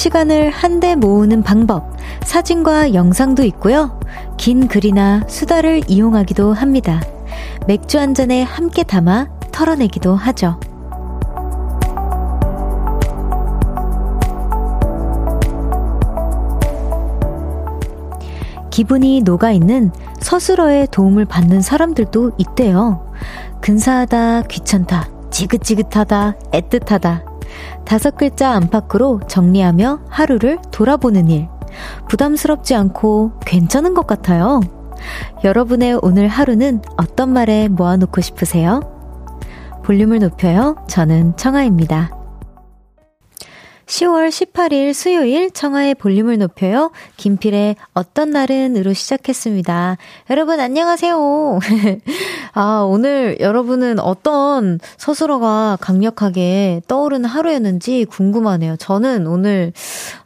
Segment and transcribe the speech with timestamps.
[0.00, 1.92] 시간을 한데 모으는 방법,
[2.22, 4.00] 사진과 영상도 있고요.
[4.38, 7.02] 긴 글이나 수다를 이용하기도 합니다.
[7.66, 10.58] 맥주 한 잔에 함께 담아 털어내기도 하죠.
[18.70, 23.12] 기분이 녹아있는 서술어의 도움을 받는 사람들도 있대요.
[23.60, 27.29] 근사하다, 귀찮다, 지긋지긋하다, 애틋하다.
[27.90, 31.48] 다섯 글자 안팎으로 정리하며 하루를 돌아보는 일.
[32.08, 34.60] 부담스럽지 않고 괜찮은 것 같아요.
[35.42, 38.80] 여러분의 오늘 하루는 어떤 말에 모아놓고 싶으세요?
[39.82, 40.76] 볼륨을 높여요.
[40.86, 42.19] 저는 청아입니다.
[43.90, 46.92] 10월 18일 수요일 청하의 볼륨을 높여요.
[47.16, 49.96] 김필의 어떤 날은으로 시작했습니다.
[50.30, 51.58] 여러분 안녕하세요.
[52.54, 58.76] 아, 오늘 여러분은 어떤 서술어가 강력하게 떠오르는 하루였는지 궁금하네요.
[58.76, 59.72] 저는 오늘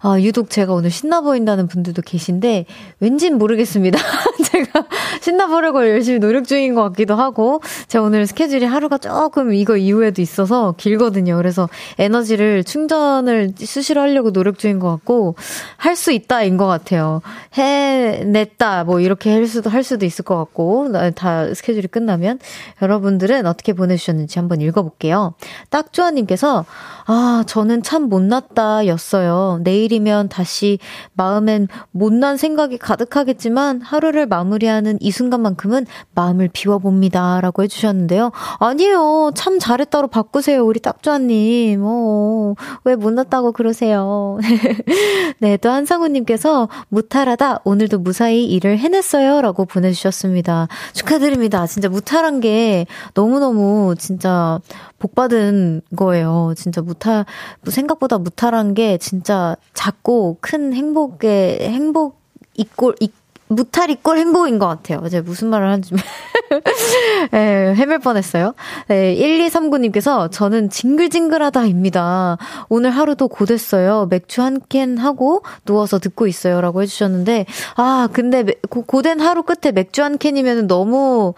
[0.01, 2.67] 아, 유독 제가 오늘 신나 보인다는 분들도 계신데
[3.01, 3.98] 왠진 모르겠습니다.
[4.55, 4.87] 제가
[5.21, 10.23] 신나 보려고 열심히 노력 중인 것 같기도 하고 제가 오늘 스케줄이 하루가 조금 이거 이후에도
[10.23, 11.37] 있어서 길거든요.
[11.37, 15.35] 그래서 에너지를 충전을 수시로 하려고 노력 중인 것 같고
[15.77, 17.23] 할 수 있다인 것 같아요.
[17.55, 22.41] 해냈다 뭐 이렇게 할 수도 할 수도 있을 것 같고 다 스케줄이 끝나면
[22.83, 25.35] 여러분들은 어떻게 보내주셨는지 한번 읽어볼게요.
[25.71, 26.67] 딱주아님께서
[27.07, 29.61] 아 저는 참 못났다 였어요.
[29.63, 30.79] 내일이면 다시
[31.13, 38.33] 마음엔 못난 생각이 가득하겠지만 하루를 마무리하는 이 순간만큼은 마음을 비워봅니다 라고 해주셨는데요.
[38.59, 39.33] 아니에요.
[39.35, 41.83] 참 잘했다로 바꾸세요 우리 딱주아님.
[41.85, 44.39] 어, 왜 못났다고 그러세요.
[45.41, 47.61] 네, 또 한상우님께서 무탈하다.
[47.64, 49.43] 오늘도 무사히 일을 해냈어요.
[49.43, 50.69] 라고 보내주셨습니다.
[50.95, 51.67] 축하드립니다.
[51.67, 54.59] 진짜 무탈한 게 너무너무 진짜
[54.98, 56.55] 복받은 거예요.
[56.57, 57.25] 진짜 무 탈,
[57.67, 62.21] 생각보다 무탈한 게 진짜 작고 큰 행복의, 행복,
[62.55, 63.11] 이꼴, 이
[63.49, 65.07] 무탈 이 꼴 행복인 것 같아요.
[65.09, 65.95] 제가 무슨 말을 하는지.
[67.35, 68.55] 예, 헤맬 뻔했어요.
[68.89, 72.39] 네, 1239님께서 저는 징글징글하다입니다.
[72.69, 74.07] 오늘 하루도 고됐어요.
[74.11, 76.61] 맥주 한 캔 하고 누워서 듣고 있어요.
[76.63, 77.45] 라고 해주셨는데,
[77.77, 81.35] 아, 근데 고, 고된 하루 끝에 맥주 한 캔이면 너무,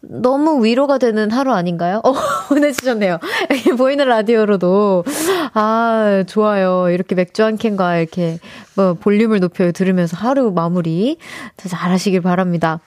[0.00, 2.00] 너무 위로가 되는 하루 아닌가요?
[2.04, 2.12] 어,
[2.48, 3.18] 보내주셨네요.
[3.76, 5.04] 보이는 라디오로도.
[5.54, 6.90] 아, 좋아요.
[6.90, 8.38] 이렇게 맥주 한 캔과 이렇게
[8.74, 11.18] 뭐 볼륨을 높여 들으면서 하루 마무리
[11.56, 12.80] 잘 하시길 바랍니다.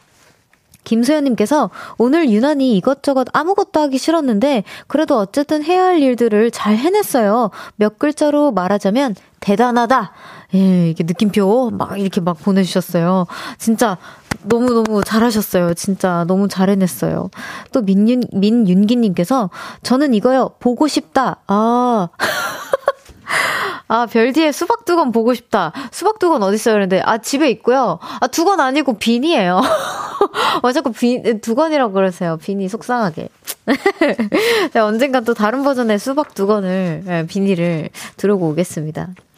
[0.84, 7.52] 김소연님께서 오늘 유난히 이것저것 아무것도 하기 싫었는데 그래도 어쨌든 해야 할 일들을 잘 해냈어요.
[7.76, 10.12] 몇 글자로 말하자면 대단하다.
[10.56, 13.28] 예, 이게 느낌표 막 이렇게 막 보내주셨어요.
[13.58, 13.98] 진짜
[14.44, 15.74] 너무너무 잘하셨어요.
[15.76, 17.30] 진짜 너무 잘 해냈어요.
[17.72, 19.50] 또 민윤, 민윤기님께서
[19.84, 20.52] 저는 이거요.
[20.60, 21.38] 보고 싶다.
[21.48, 22.10] 아.
[23.90, 25.74] 아, 별디의 수박 두건 보고 싶다.
[25.92, 26.76] 수박 두건 어딨어요?
[26.76, 27.98] 그런데, 아, 집에 있고요.
[28.22, 29.62] 아, 두건 아니고 빈이에요.
[30.62, 32.38] 어, 자꾸 빈, 두건이라고 그러세요.
[32.38, 33.30] 빈이 속상하게.
[34.74, 39.10] 네, 언젠간 또 다른 버전의 수박 두건을, 네, 비니를 들어고 오겠습니다.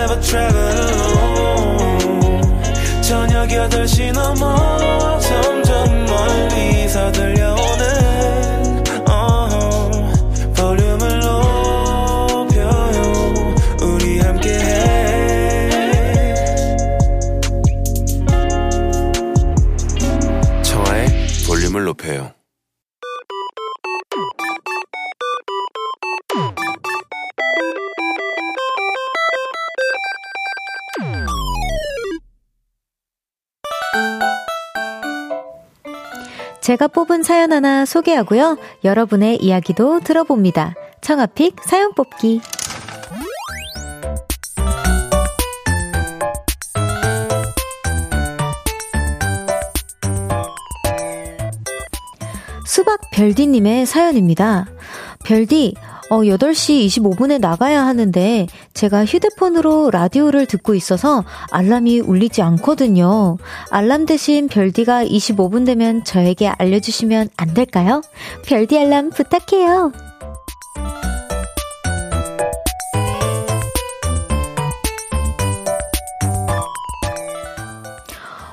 [0.00, 2.00] Never travel alone
[3.02, 7.39] 저녁 8시 넘어 점점 멀리서 들려
[36.70, 38.56] 제가 뽑은 사연 하나 소개하고요.
[38.84, 40.74] 여러분의 이야기도 들어봅니다.
[41.00, 42.40] 청아픽 사연 뽑기.
[52.64, 54.66] 수박 별디님의 사연입니다.
[55.24, 55.74] 별디,
[56.10, 63.38] 어, 8시 25분에 나가야 하는데 제가 휴대폰으로 라디오를 듣고 있어서 알람이 울리지 않거든요.
[63.70, 68.02] 알람 대신 별디가 25분 되면 저에게 알려주시면 안 될까요?
[68.44, 70.09] 별디 알람 부탁해요.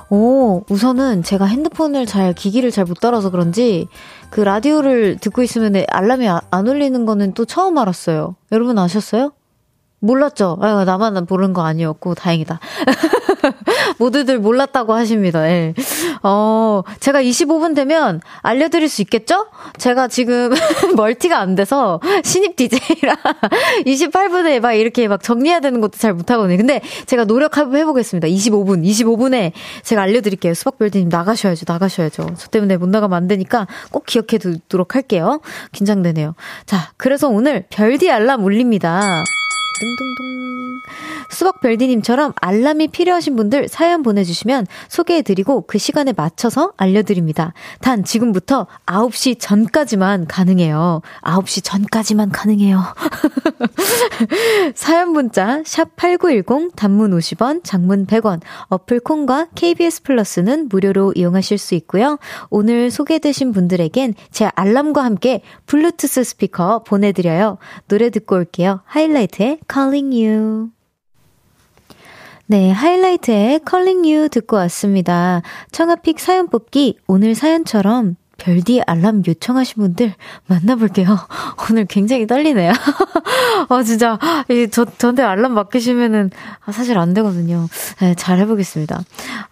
[0.09, 3.87] 오, 우선은 제가 핸드폰을 잘, 기기를 잘 못 따라서 그런지
[4.29, 8.35] 그 라디오를 듣고 있으면 알람이 아, 안 울리는 거는 또 처음 알았어요.
[8.51, 9.31] 여러분 아셨어요?
[10.07, 10.57] 몰랐죠?
[10.61, 12.59] 아, 나만 모르는 거 아니었고, 다행이다.
[13.99, 15.47] 모두들 몰랐다고 하십니다.
[15.49, 15.73] 예.
[16.23, 19.47] 어, 제가 25분 되면 알려드릴 수 있겠죠?
[19.77, 20.53] 제가 지금
[20.95, 23.15] 멀티가 안 돼서 신입 DJ라
[23.85, 26.57] 28분에 막 이렇게 막 정리해야 되는 것도 잘 못하거든요.
[26.57, 28.27] 근데 제가 노력해 보겠습니다.
[28.27, 29.51] 25분, 25분에
[29.83, 30.53] 제가 알려드릴게요.
[30.53, 32.29] 수박별디님 나가셔야죠, 나가셔야죠.
[32.37, 35.41] 저 때문에 못 나가면 안 되니까 꼭 기억해 두도록 할게요.
[35.71, 36.35] 긴장되네요.
[36.65, 39.23] 자, 그래서 오늘 별디 알람 울립니다.
[39.79, 40.27] 둥둥둥.
[41.29, 47.53] 수박별디님처럼 알람이 필요하신 분들 사연 보내주시면 소개해드리고 그 시간에 맞춰서 알려드립니다.
[47.81, 51.01] 단 지금부터 9시 전까지만 가능해요.
[51.21, 52.81] 9시 전까지만 가능해요.
[54.75, 61.75] 사연 문자 샵 8910 단문 50원, 장문 100원, 어플 콩과 KBS 플러스는 무료로 이용하실 수
[61.75, 62.17] 있고요.
[62.49, 67.57] 오늘 소개되신 분들에겐 제 알람과 함께 블루투스 스피커 보내드려요.
[67.87, 68.81] 노래 듣고 올게요.
[68.85, 70.69] 하이라이트의 Calling You.
[72.45, 75.41] 네, 하이라이트의 Calling You 듣고 왔습니다.
[75.71, 80.13] 청아픽 사연 뽑기 오늘 사연처럼 별디 알람 요청하신 분들
[80.47, 81.17] 만나볼게요.
[81.69, 82.71] 오늘 굉장히 떨리네요.
[83.69, 84.17] 아, 진짜,
[84.49, 86.31] 이, 저, 저한테 알람 맡기시면은,
[86.65, 87.67] 아, 사실 안 되거든요.
[87.99, 89.01] 네, 잘 해보겠습니다.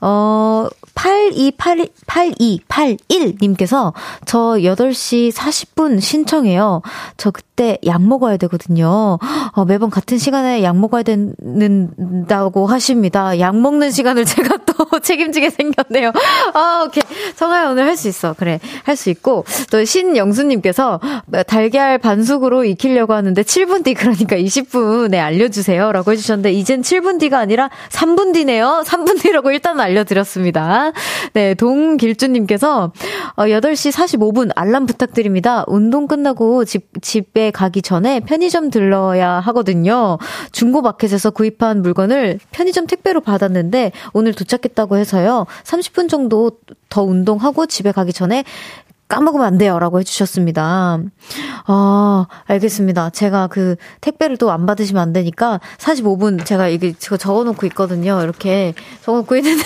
[0.02, 3.94] 어, 8282, 8281님께서
[4.26, 6.82] 저 8시 40분 신청해요.
[7.18, 9.20] 저 그때 약 먹어야 되거든요.
[9.52, 13.40] 어, 매번 같은 시간에 약 먹어야 된다고 하십니다.
[13.40, 16.12] 약 먹는 시간을 제가 또 책임지게 생겼네요.
[16.54, 17.04] 아, 오케이.
[17.36, 18.34] 정아야, 오늘 할 수 있어.
[18.34, 18.60] 그래.
[18.84, 19.44] 할 수 있고.
[19.72, 21.00] 또 신영수님께서
[21.48, 25.92] 달걀 반숙으로 익히려고 하는데 7분 뒤, 그러니까 20분에 알려주세요.
[25.92, 28.84] 라고 해주셨는데, 이젠 7분 뒤가 아니라 3분 뒤네요.
[28.86, 30.92] 3분 뒤라고 일단 알려드렸습니다.
[31.34, 32.92] 네, 동길주님께서
[33.36, 35.64] 어, 8시 45분 알람 부탁드립니다.
[35.68, 40.18] 운동 끝나고 집, 집에 가기 전에 편의점 들러야 하거든요.
[40.52, 45.46] 중고마켓에서 구입한 물건을 편의점 택배로 받았는데 오늘 도착했다고 해서요.
[45.64, 46.52] 30분 정도
[46.90, 48.44] 더 운동하고 집에 가기 전에
[49.08, 49.78] 까먹으면 안 돼요.
[49.78, 51.00] 라고 해주셨습니다.
[51.68, 53.12] 아, 알겠습니다.
[53.12, 58.22] 제가 그 택배를 또 안 받으시면 안 되니까 45분 제가 이게 제가 적어놓고 있거든요.
[58.24, 58.74] 이렇게
[59.04, 59.64] 적어놓고 있는데.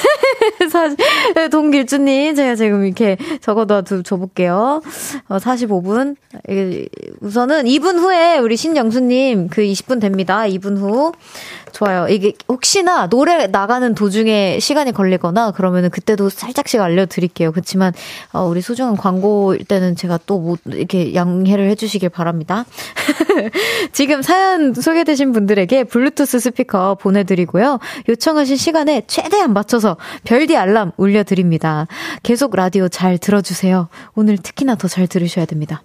[0.71, 0.97] 사실,
[1.51, 4.81] 동길주님, 제가 지금 이렇게 적어둬 줘볼게요.
[5.29, 6.15] 어, 45분.
[7.21, 10.41] 우선은 2분 후에 우리 신영수님 그 20분 됩니다.
[10.41, 11.13] 2분 후.
[11.71, 12.07] 좋아요.
[12.09, 17.51] 이게 혹시나 노래 나가는 도중에 시간이 걸리거나 그러면은 그때도 살짝씩 알려드릴게요.
[17.51, 17.93] 그렇지만
[18.33, 22.65] 어, 우리 소중한 광고일 때는 제가 또뭐 이렇게 양해를 해주시길 바랍니다.
[23.93, 27.79] 지금 사연 소개되신 분들에게 블루투스 스피커 보내드리고요.
[28.09, 29.95] 요청하신 시간에 최대한 맞춰서
[30.25, 31.87] 별디 알람 울려드립니다.
[32.23, 33.87] 계속 라디오 잘 들어주세요.
[34.15, 35.81] 오늘 특히나 더 잘 들으셔야 됩니다.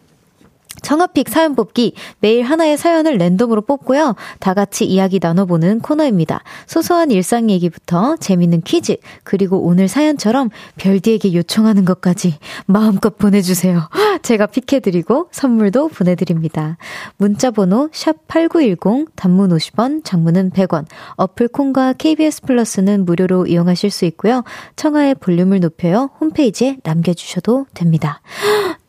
[0.84, 4.14] 청아픽 사연 뽑기 매일 하나의 사연을 랜덤으로 뽑고요.
[4.38, 6.42] 다 같이 이야기 나눠보는 코너입니다.
[6.66, 13.88] 소소한 일상 얘기부터 재밌는 퀴즈 그리고 오늘 사연처럼 별디에게 요청하는 것까지 마음껏 보내주세요.
[14.22, 16.76] 제가 픽해드리고 선물도 보내드립니다.
[17.16, 20.84] 문자번호 샵 #8910 단문 50원, 장문은 100원.
[21.16, 24.44] 어플 콩과 KBS 플러스는 무료로 이용하실 수 있고요.
[24.76, 28.20] 청아의 볼륨을 높여요 홈페이지에 남겨주셔도 됩니다.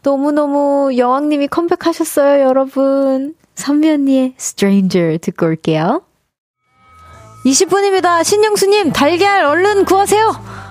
[0.05, 3.33] 너무너무 여왕님이 컴백하셨어요, 여러분.
[3.55, 6.03] 선미 언니의 Stranger 듣고 올게요.
[7.43, 8.23] 20분입니다.
[8.23, 10.64] 신영수님, 달걀 얼른 구하세요!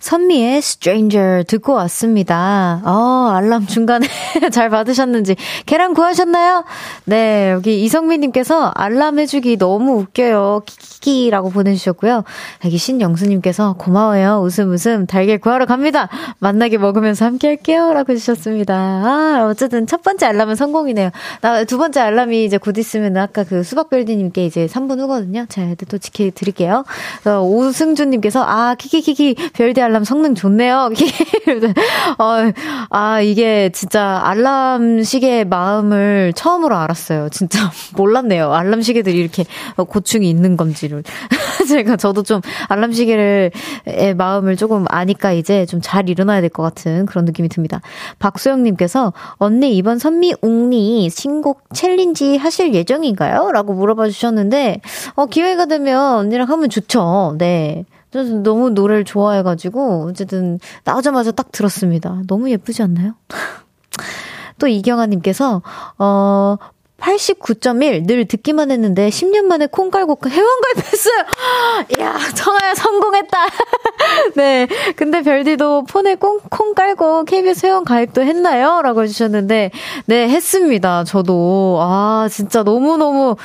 [0.00, 2.82] 선미의 Stranger 듣고 왔습니다.
[2.84, 4.06] 어, 알람 중간에
[4.52, 5.36] 잘 받으셨는지.
[5.66, 6.64] 계란 구하셨나요?
[7.04, 10.62] 네, 여기 이성민님께서 알람 해주기 너무 웃겨요.
[10.66, 12.24] 키키키라고 보내주셨고요.
[12.64, 14.40] 여기 신영수님께서 고마워요.
[14.42, 16.08] 웃음 웃음 달걀 구하러 갑니다.
[16.40, 17.92] 만나게 먹으면서 함께 할게요.
[17.92, 18.74] 라고 해주셨습니다.
[18.74, 21.10] 아, 어쨌든 첫 번째 알람은 성공이네요.
[21.40, 25.46] 나 두 번째 알람이 이제 곧 있으면 아까 그 수박별디님께 이제 3분 후거든요.
[25.48, 26.84] 제가 또 지켜드릴게요.
[27.26, 30.90] 어, 오승준님께서 아, 키키키키 별디 알람 성능 좋네요.
[32.18, 32.52] 어,
[32.90, 37.28] 아, 이게 진짜 알람 시계의 마음을 처음으로 알았어요.
[37.30, 38.52] 진짜 몰랐네요.
[38.52, 39.44] 알람 시계들이 이렇게
[39.76, 41.02] 고충이 있는 건지를.
[41.68, 43.50] 제가 저도 좀 알람 시계를,
[43.86, 47.80] 의 마음을 조금 아니까 이제 좀 잘 일어나야 될 것 같은 그런 느낌이 듭니다.
[48.18, 53.50] 박소영님께서 언니 이번 선미 언니 신곡 challenge 하실 예정인가요?
[53.52, 54.80] 라고 물어봐 주셨는데,
[55.14, 57.34] 어, 기회가 되면 언니랑 하면 좋죠.
[57.38, 57.84] 네.
[58.10, 62.22] 저는 너무 노래를 좋아해가지고, 어쨌든, 나오자마자 딱 들었습니다.
[62.26, 63.14] 너무 예쁘지 않나요?
[64.58, 65.62] 또 이경아님께서,
[65.98, 66.56] 어,
[67.00, 71.24] 89.1 늘 듣기만 했는데 10년 만에 콩 깔고 회원 가입했어요.
[71.98, 73.38] 이야 청아야 성공했다.
[74.36, 78.82] 네, 근데 별디도 폰에 콩, 콩 깔고 KBS 회원 가입도 했나요?
[78.82, 79.70] 라고 해주셨는데
[80.06, 81.04] 네 했습니다.
[81.04, 83.36] 저도 아 진짜 너무 너무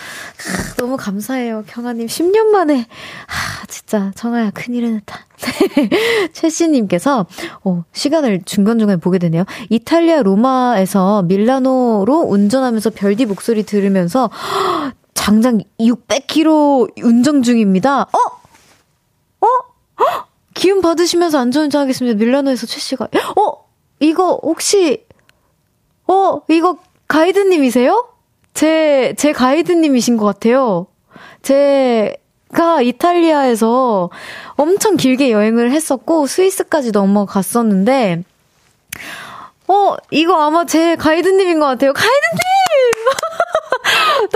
[0.78, 2.86] 너무 감사해요, 경아님 10년 만에
[3.28, 5.26] 아 진짜 청아야 큰일을 했다.
[6.34, 7.26] 최씨님께서,
[7.64, 9.46] 어, 시간을 중간중간에 보게 되네요.
[9.70, 14.30] 이탈리아 로마에서 밀라노로 운전하면서 별디 목소리 들으면서,
[15.14, 18.02] 장장 600km 운전 중입니다.
[18.04, 18.18] 어?
[19.42, 19.48] 어?
[20.04, 20.26] 어?
[20.54, 22.18] 기운 받으시면서 안전운전하겠습니다.
[22.18, 23.10] 밀라노에서 최씨가.
[23.38, 23.66] 어?
[24.00, 25.06] 이거 혹시,
[26.08, 26.42] 어?
[26.50, 26.78] 이거
[27.08, 28.10] 가이드님이세요?
[28.54, 30.88] 제, 제 가이드님이신 것 같아요.
[31.42, 32.16] 제,
[32.54, 34.10] 가 이탈리아에서
[34.56, 38.24] 엄청 길게 여행을 했었고 스위스까지 넘어갔었는데
[39.68, 41.92] 어 이거 아마 제 가이드님인 것 같아요.
[41.94, 42.45] 가이드님!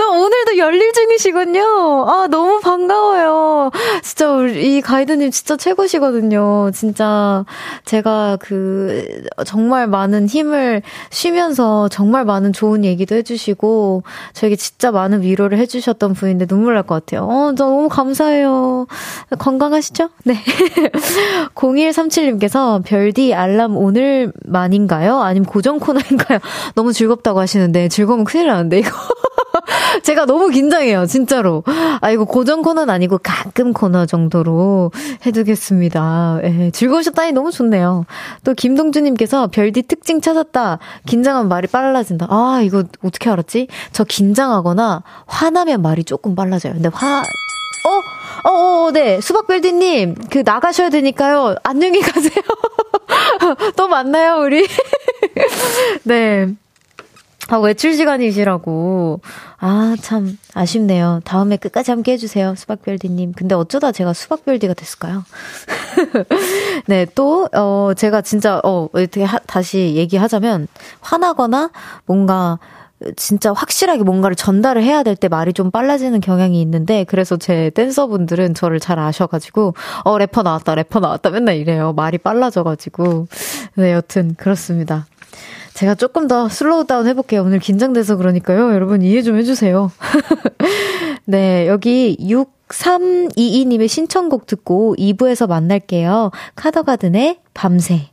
[0.00, 2.06] 또 오늘도 열일 중이시군요.
[2.08, 3.70] 아, 너무 반가워요.
[4.02, 6.70] 진짜 우리 이 가이드님 진짜 최고시거든요.
[6.72, 7.44] 진짜
[7.84, 9.04] 제가 그
[9.44, 10.80] 정말 많은 힘을
[11.10, 14.02] 쉬면서 정말 많은 좋은 얘기도 해주시고
[14.32, 17.28] 저에게 진짜 많은 위로를 해주셨던 분인데 눈물 날 것 같아요.
[17.28, 18.86] 어, 너무 감사해요.
[19.38, 20.08] 건강하시죠?
[20.24, 20.34] 네.
[21.54, 25.20] 0137님께서 별디 알람 오늘만인가요?
[25.20, 26.38] 아니면 고정 코너인가요?
[26.74, 28.90] 너무 즐겁다고 하시는데 즐거우면 큰일 나는데 이거.
[30.02, 31.62] 제가 너무 긴장해요, 진짜로.
[32.00, 34.92] 아, 이거 고정 코너는 아니고 가끔 코너 정도로
[35.26, 36.40] 해두겠습니다.
[36.44, 38.04] 예, 즐거우셨다니 너무 좋네요.
[38.44, 40.78] 또 김동주님께서 별디 특징 찾았다.
[41.06, 42.26] 긴장하면 말이 빨라진다.
[42.30, 43.68] 아, 이거 어떻게 알았지?
[43.92, 46.74] 저 긴장하거나 화나면 말이 조금 빨라져요.
[46.74, 49.20] 근데 화, 어, 어, 어, 네.
[49.20, 51.56] 수박별디님, 그, 나가셔야 되니까요.
[51.62, 52.42] 안녕히 가세요.
[53.76, 54.66] 또 만나요, 우리.
[56.04, 56.48] 네.
[57.50, 59.20] 아, 외출 시간이시라고.
[59.58, 61.20] 아, 참, 아쉽네요.
[61.24, 63.32] 다음에 끝까지 함께 해주세요, 수박별디님.
[63.36, 65.24] 근데 어쩌다 제가 수박별디가 됐을까요?
[66.86, 70.68] 네, 또, 어, 제가 진짜, 어, 어떻게 하, 다시 얘기하자면,
[71.00, 71.70] 화나거나
[72.06, 72.60] 뭔가,
[73.16, 78.52] 진짜 확실하게 뭔가를 전달을 해야 될 때 말이 좀 빨라지는 경향이 있는데 그래서 제 댄서분들은
[78.52, 83.26] 저를 잘 아셔가지고 어 래퍼 나왔다 래퍼 나왔다 맨날 이래요 말이 빨라져가지고
[83.76, 85.06] 네 여튼 그렇습니다
[85.74, 87.42] 제가 조금 더 slow down 해볼게요.
[87.42, 88.72] 오늘 긴장돼서 그러니까요.
[88.72, 89.90] 여러분 이해 좀 해주세요.
[91.26, 96.30] 네, 여기 6322님의 신청곡 듣고 2부에서 만날게요.
[96.56, 98.10] 카더가든의 밤새.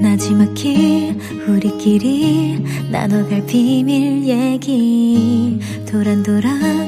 [0.00, 1.16] 나지막히
[1.48, 5.60] 우리끼리 나눠갈 비밀 얘기
[5.90, 6.87] 도란도란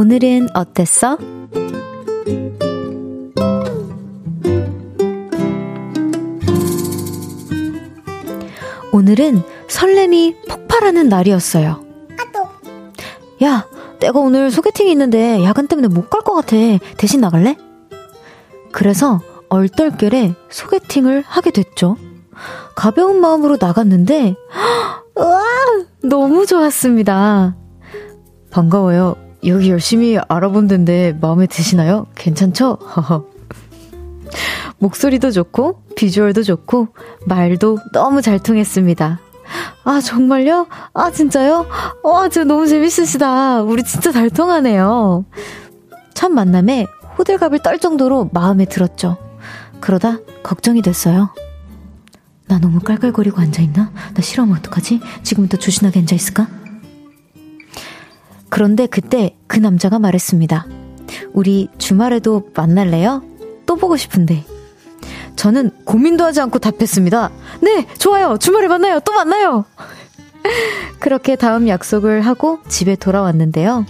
[0.00, 1.18] 오늘은 어땠어?
[8.92, 11.84] 오늘은 설렘이 폭발하는 날이었어요.
[13.42, 13.66] 야,
[14.00, 16.56] 내가 오늘 소개팅이 있는데 야간 때문에 못 갈 것 같아.
[16.96, 17.56] 대신 나갈래?
[18.72, 21.96] 그래서 얼떨결에 소개팅을 하게 됐죠.
[22.74, 24.34] 가벼운 마음으로 나갔는데,
[25.16, 25.42] 우와!
[26.02, 27.56] 너무 좋았습니다.
[28.50, 29.16] 반가워요.
[29.46, 32.06] 여기 열심히 알아본 데인데 마음에 드시나요?
[32.14, 32.78] 괜찮죠?
[34.78, 36.88] 목소리도 좋고, 비주얼도 좋고,
[37.26, 39.20] 말도 너무 잘 통했습니다.
[39.84, 40.66] 아, 정말요?
[40.94, 41.66] 아, 진짜요?
[42.02, 43.62] 와, 진짜 너무 재밌으시다.
[43.62, 45.24] 우리 진짜 잘 통하네요.
[46.14, 46.86] 첫 만남에
[47.18, 49.16] 호들갑을 떨 정도로 마음에 들었죠.
[49.80, 51.30] 그러다 걱정이 됐어요.
[52.46, 53.92] 나 너무 깔깔거리고 앉아있나?
[54.14, 55.00] 나 싫어하면 어떡하지?
[55.22, 56.59] 지금부터 조신하게 앉아있을까?
[58.50, 60.66] 그런데 그때 그 남자가 말했습니다.
[61.32, 63.22] 우리 주말에도 만날래요?
[63.64, 64.44] 또 보고 싶은데.
[65.36, 67.30] 저는 고민도 하지 않고 답했습니다.
[67.62, 68.36] 네, 좋아요.
[68.38, 69.00] 주말에 만나요.
[69.00, 69.64] 또 만나요.
[71.00, 73.86] 그렇게 다음 약속을 하고 집에 돌아왔는데요.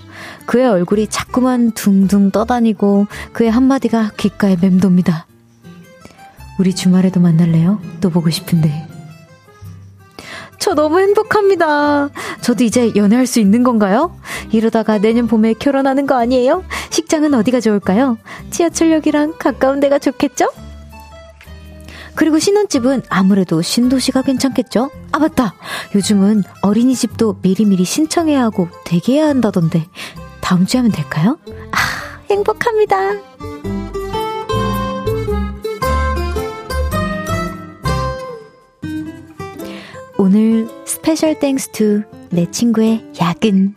[0.46, 5.26] 그의 얼굴이 자꾸만 둥둥 떠다니고 그의 한마디가 귓가에 맴돕니다.
[6.58, 7.80] 우리 주말에도 만날래요?
[8.00, 8.89] 또 보고 싶은데.
[10.60, 12.10] 저 너무 행복합니다.
[12.42, 14.14] 저도 이제 연애할 수 있는 건가요?
[14.52, 16.62] 이러다가 내년 봄에 결혼하는 거 아니에요?
[16.90, 18.18] 식장은 어디가 좋을까요?
[18.50, 20.48] 지하철역이랑 가까운 데가 좋겠죠?
[22.14, 24.90] 그리고 신혼집은 아무래도 신도시가 괜찮겠죠?
[25.12, 25.54] 아, 맞다!
[25.94, 29.86] 요즘은 어린이집도 미리미리 신청해야 하고 대기해야 한다던데.
[30.42, 31.38] 다음 주에 하면 될까요?
[31.72, 31.78] 아,
[32.28, 33.79] 행복합니다.
[40.22, 43.74] 오늘 special thanks to 내 친구의 야근.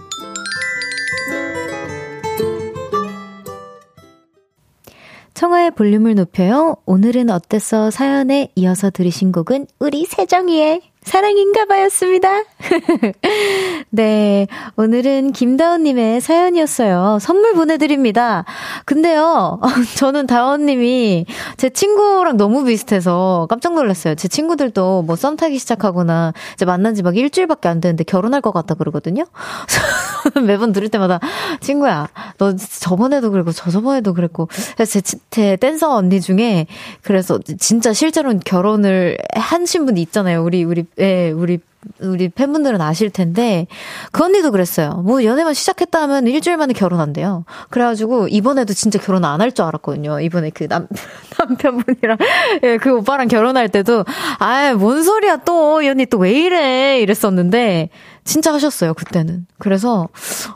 [5.34, 6.76] 청하의 볼륨을 높여요.
[6.86, 7.92] 오늘은 어땠어?
[7.92, 12.44] 사연에 이어서 들으신 곡은 우리 세정이의 사랑인가 봐였습니다.
[13.90, 14.48] 네.
[14.76, 17.20] 오늘은 김다운님의 사연이었어요.
[17.22, 18.46] 선물 보내드립니다.
[18.86, 19.60] 근데요,
[19.98, 21.26] 저는 다운님이
[21.58, 24.16] 제 친구랑 너무 비슷해서 깜짝 놀랐어요.
[24.16, 28.52] 제 친구들도 뭐 썸 타기 시작하거나 이제 만난 지 막 일주일밖에 안 됐는데 결혼할 것
[28.54, 29.26] 같다 그러거든요.
[30.46, 31.20] 매번 들을 때마다
[31.60, 32.08] 친구야,
[32.38, 34.48] 너 저번에도 그랬고 저저번에도 그랬고
[34.88, 36.66] 제, 제 댄서 언니 중에
[37.02, 40.44] 그래서 진짜 실제로는 결혼을 하신 분이 있잖아요.
[40.44, 41.60] 우리 우리 예, 우리
[42.00, 43.68] 우리 팬분들은 아실 텐데
[44.14, 45.02] 그 언니도 그랬어요.
[45.06, 47.44] 뭐 연애만 시작했다 하면 일주일 만에 결혼한대요.
[47.72, 50.22] 그래가지고 이번에도 진짜 결혼 안 할 줄 알았거든요.
[50.22, 50.88] 이번에 그 남
[51.38, 52.18] 남편분이랑
[52.64, 54.06] 예, 그 오빠랑 결혼할 때도
[54.40, 57.90] 아뭔 소리야 또이 언니 또왜 이래 이랬었는데
[58.24, 59.46] 진짜 하셨어요 그때는.
[59.58, 60.08] 그래서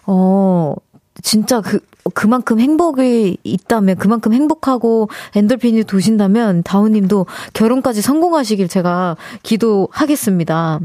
[0.05, 0.75] 어
[1.21, 1.79] 진짜 그
[2.13, 10.79] 그만큼 행복이 있다면 그만큼 행복하고 엔돌핀이 도신다면 다우님도 결혼까지 성공하시길 제가 기도하겠습니다.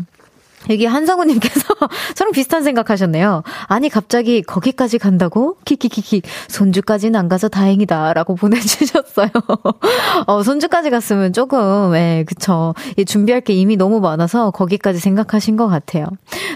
[0.70, 1.74] 여기 한성우님께서
[2.14, 3.42] 저랑 비슷한 생각하셨네요.
[3.66, 5.56] 아니 갑자기 거기까지 간다고?
[5.64, 9.28] 키키키키 손주까지는 안 가서 다행이다라고 보내주셨어요.
[10.26, 15.68] 어, 손주까지 갔으면 조금 예 그쵸 예, 준비할 게 이미 너무 많아서 거기까지 생각하신 것
[15.68, 16.06] 같아요.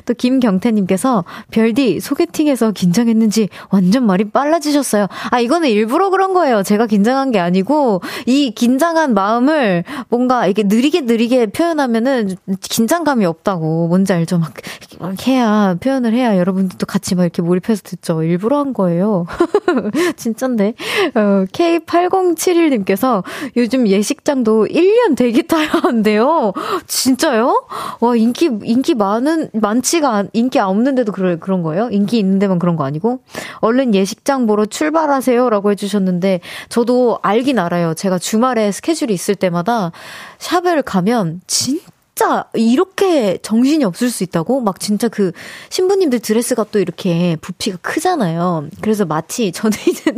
[0.05, 5.07] 또 김경태님께서 별디 소개팅에서 긴장했는지 완전 말이 빨라지셨어요.
[5.31, 6.63] 아 이거는 일부러 그런 거예요.
[6.63, 13.89] 제가 긴장한 게 아니고 이 긴장한 마음을 뭔가 이렇게 느리게 느리게 표현하면은 긴장감이 없다고.
[13.97, 14.37] 뭔지 알죠?
[14.39, 14.53] 막,
[14.99, 18.23] 막 해야, 표현을 해야 여러분들도 같이 막 이렇게 몰입해서 듣죠.
[18.23, 19.25] 일부러 한 거예요.
[20.17, 20.75] 진짠데.
[21.15, 23.25] 어, K8071님께서
[23.57, 26.53] 요즘 예식장도 1년 대기 타야 한대요.
[26.87, 27.67] 진짜요?
[28.01, 31.89] 와, 인기, 인기 많은, 많지가, 인기 없는데도 그럴, 그런 거예요?
[31.91, 33.21] 인기 있는 데만 그런 거 아니고?
[33.61, 35.49] 얼른 예식장 보러 출발하세요.
[35.49, 37.95] 라고 해주셨는데, 저도 알긴 알아요.
[37.95, 39.91] 제가 주말에 스케줄이 있을 때마다
[40.39, 44.63] 샵을 가면 진짜 진짜 이렇게 정신이 없을 수 있다고?
[44.63, 45.33] 막 진짜 그
[45.69, 48.69] 신부님들 드레스가 또 이렇게 부피가 크잖아요.
[48.81, 50.15] 그래서 마치 저는 이제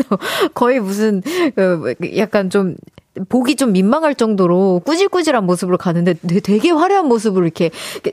[0.55, 1.23] 거의 무슨
[1.57, 2.77] 그 약간 좀
[3.29, 7.73] 보기 좀 민망할 정도로 꾸질꾸질한 모습으로 가는데 되게 화려한 모습으로 이렇게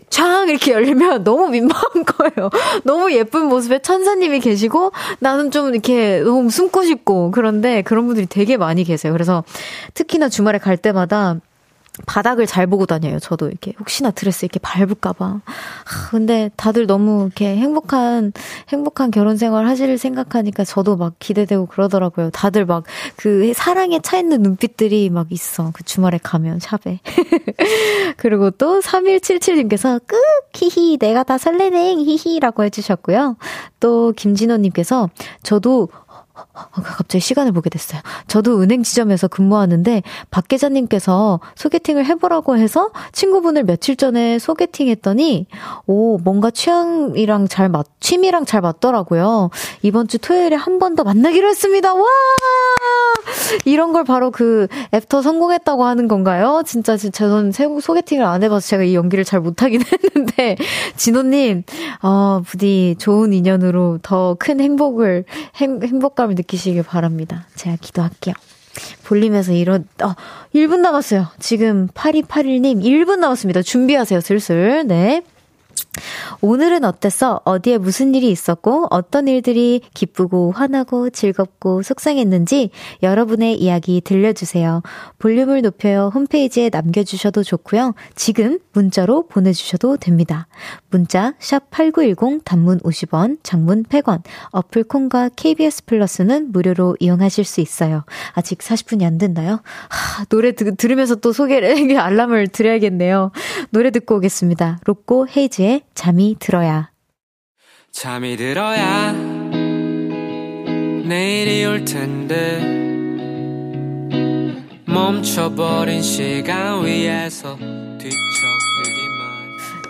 [0.09, 2.49] 쫙 이렇게 열리면 너무 민망한 거예요.
[2.85, 8.57] 너무 예쁜 모습에 천사님이 계시고 나는 좀 이렇게 너무 숨고 싶고 그런데 그런 분들이 되게
[8.57, 9.13] 많이 계세요.
[9.13, 9.43] 그래서
[9.93, 11.39] 특히나 주말에 갈 때마다
[12.05, 13.19] 바닥을 잘 보고 다녀요.
[13.19, 15.25] 저도 이렇게 혹시나 드레스 이렇게 밟을까봐.
[15.25, 18.33] 아, 근데 다들 너무 이렇게 행복한
[18.69, 22.29] 행복한 결혼 생활 하실 생각하니까 저도 막 기대되고 그러더라고요.
[22.31, 22.83] 다들 막
[23.15, 25.71] 그 사랑에 차 있는 눈빛들이 막 있어.
[25.73, 26.99] 그 주말에 가면 샵에.
[28.17, 30.15] 그리고 또 3177님께서 끄
[30.53, 33.37] 히히 내가 다 설레네 히히라고 해주셨고요.
[33.79, 35.09] 또 김진호님께서
[35.43, 35.89] 저도
[36.53, 38.01] 갑자기 시간을 보게 됐어요.
[38.27, 45.47] 저도 은행 지점에서 근무하는데 박 계장님께서 소개팅을 해보라고 해서 친구분을 며칠 전에 소개팅 했더니
[45.87, 49.49] 오 뭔가 취향이랑 잘 맞, 취미랑 잘 맞더라고요.
[49.81, 51.93] 이번 주 토요일에 한 번 더 만나기로 했습니다.
[51.93, 52.03] 와
[53.65, 56.61] 이런 걸 바로 그 after 성공했다고 하는 건가요?
[56.65, 59.81] 진짜 진짜 저는 소개팅을 안 해봐서 제가 이 연기를 잘 못하긴
[60.15, 60.55] 했는데
[60.95, 61.63] 진호님
[62.03, 65.23] 어 부디 좋은 인연으로 더 큰 행복을
[65.57, 67.45] 행, 행복감 행복감을 느끼시길 바랍니다.
[67.55, 68.35] 제가 기도할게요.
[69.05, 70.15] 볼림에서 이런, 어,
[70.53, 71.27] 1분 남았어요.
[71.39, 73.61] 지금 8281님 1분 남았습니다.
[73.61, 74.85] 준비하세요, 슬슬.
[74.85, 75.23] 네.
[76.41, 77.41] 오늘은 어땠어?
[77.43, 82.69] 어디에 무슨 일이 있었고, 어떤 일들이 기쁘고, 화나고, 즐겁고, 속상했는지
[83.03, 84.81] 여러분의 이야기 들려주세요.
[85.19, 86.11] 볼륨을 높여요.
[86.13, 87.95] 홈페이지에 남겨주셔도 좋고요.
[88.15, 90.47] 지금 문자로 보내주셔도 됩니다.
[90.89, 98.03] 문자, 샵8910, 단문 50원, 장문 100원, 어플 콘과 KBS 플러스는 무료로 이용하실 수 있어요.
[98.33, 99.61] 아직 40분이 안 됐나요?
[99.89, 103.31] 하, 노래 드, 들으면서 또 소개를, 알람을 드려야겠네요.
[103.71, 104.79] 노래 듣고 오겠습니다.
[104.85, 106.91] 로꼬 헤이즈의 잠이 들어야.
[107.91, 109.13] 잠이 들어야
[111.05, 112.59] 내일이 올 텐데
[114.85, 118.05] 멈춰버린 시간 위에서 뒤척이기만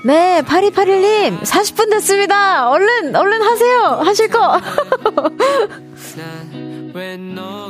[0.06, 2.70] 네, 8281님, 40분 됐습니다.
[2.70, 3.82] 얼른, 얼른 하세요.
[4.04, 4.62] 하실 거.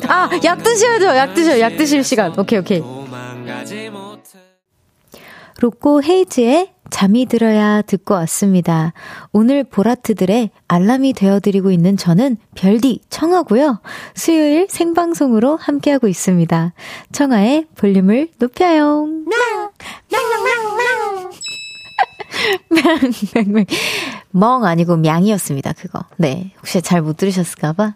[0.10, 1.06] 아, 약 드셔야죠.
[1.16, 1.62] 약 드셔요.
[1.62, 2.38] 약 드실 시간.
[2.38, 2.84] 오케이, 오케이.
[5.62, 8.94] 로꼬 헤이즈의 잠이 들어야 듣고 왔습니다.
[9.34, 13.82] 오늘 보라트들의 알람이 되어드리고 있는 저는 별디 청하고요.
[14.14, 16.72] 수요일 생방송으로 함께하고 있습니다.
[17.12, 19.10] 청하의 볼륨을 높여요.
[24.32, 26.06] 멍 아니고 명이었습니다, 그거.
[26.16, 26.54] 네.
[26.60, 27.96] 혹시 잘 못 들으셨을까봐.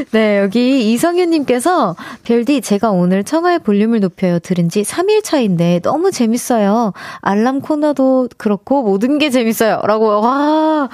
[0.12, 4.38] 네, 여기 이성윤님께서, 별디, 제가 오늘 청하의 볼륨을 높여요.
[4.38, 6.92] 들은 지 3일 차인데 너무 재밌어요.
[7.20, 9.80] 알람 코너도 그렇고 모든 게 재밌어요.
[9.84, 10.88] 라고, 와,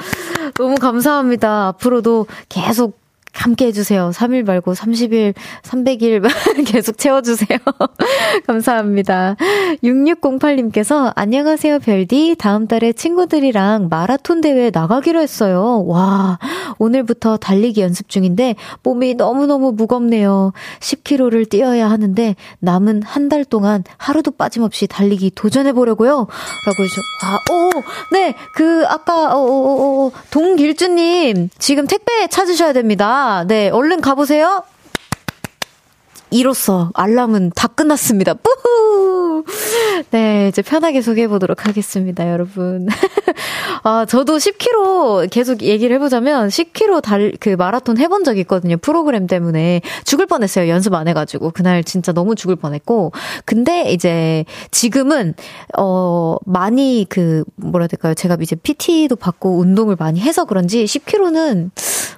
[0.55, 1.69] 너무 감사합니다.
[1.69, 2.99] 앞으로도 계속
[3.37, 4.11] 함께 해주세요.
[4.15, 6.23] 3일 말고 30일, 300일
[6.67, 7.59] 계속 채워주세요.
[8.47, 9.37] 감사합니다.
[9.85, 12.37] 6608님께서 안녕하세요, 별디.
[12.39, 15.85] 다음 달에 친구들이랑 마라톤 대회 나가기로 했어요.
[15.87, 16.39] 와,
[16.79, 20.53] 오늘부터 달리기 연습 중인데 몸이 너무너무 무겁네요.
[20.81, 26.11] 10km를 뛰어야 하는데 남은 한 달 동안 하루도 빠짐없이 달리기 도전해보려고요.
[26.11, 27.71] 라고 해서, 아, 오,
[28.13, 33.26] 네, 그, 아까, 어, 어, 어, 어 동길주님, 지금 택배 찾으셔야 됩니다.
[33.47, 34.63] 네, 얼른 가보세요.
[36.37, 38.35] 이로써 알람은 다 끝났습니다.
[38.35, 39.45] 뿌후!
[40.11, 42.89] 네, 이제 편하게 소개해 보도록 하겠습니다, 여러분.
[43.83, 48.77] 아, 저도 10km 계속 얘기를 해보자면 10km 달, 그 마라톤 해본 적 있거든요.
[48.77, 49.81] 프로그램 때문에.
[50.05, 50.69] 죽을 뻔 했어요.
[50.69, 51.53] 연습 안 해가지고.
[51.53, 53.13] 그날 진짜 너무 죽을 뻔 했고.
[53.47, 55.35] 근데 이제 지금은,
[55.79, 58.13] 어, 많이 그, 뭐라 해야 될까요.
[58.13, 61.71] 제가 이제 PT도 받고 운동을 많이 해서 그런지 10km는,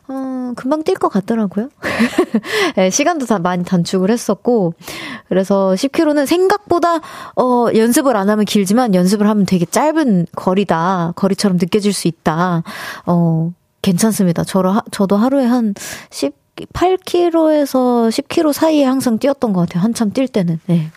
[0.09, 1.68] 어, 금방 뛸 것 같더라고요.
[2.76, 4.75] 네, 시간도 다 많이 단축을 했었고.
[5.29, 7.01] 그래서 10km는 생각보다,
[7.37, 11.12] 어, 연습을 안 하면 길지만 연습을 하면 되게 짧은 거리다.
[11.16, 12.62] 거리처럼 느껴질 수 있다.
[13.07, 14.44] 어, 괜찮습니다.
[14.44, 15.75] 저로, 저도 하루에 한
[16.11, 16.35] 10,
[16.73, 19.83] 8km에서 10km 사이에 항상 뛰었던 것 같아요.
[19.83, 20.61] 한참 뛸 때는.
[20.66, 20.90] 네.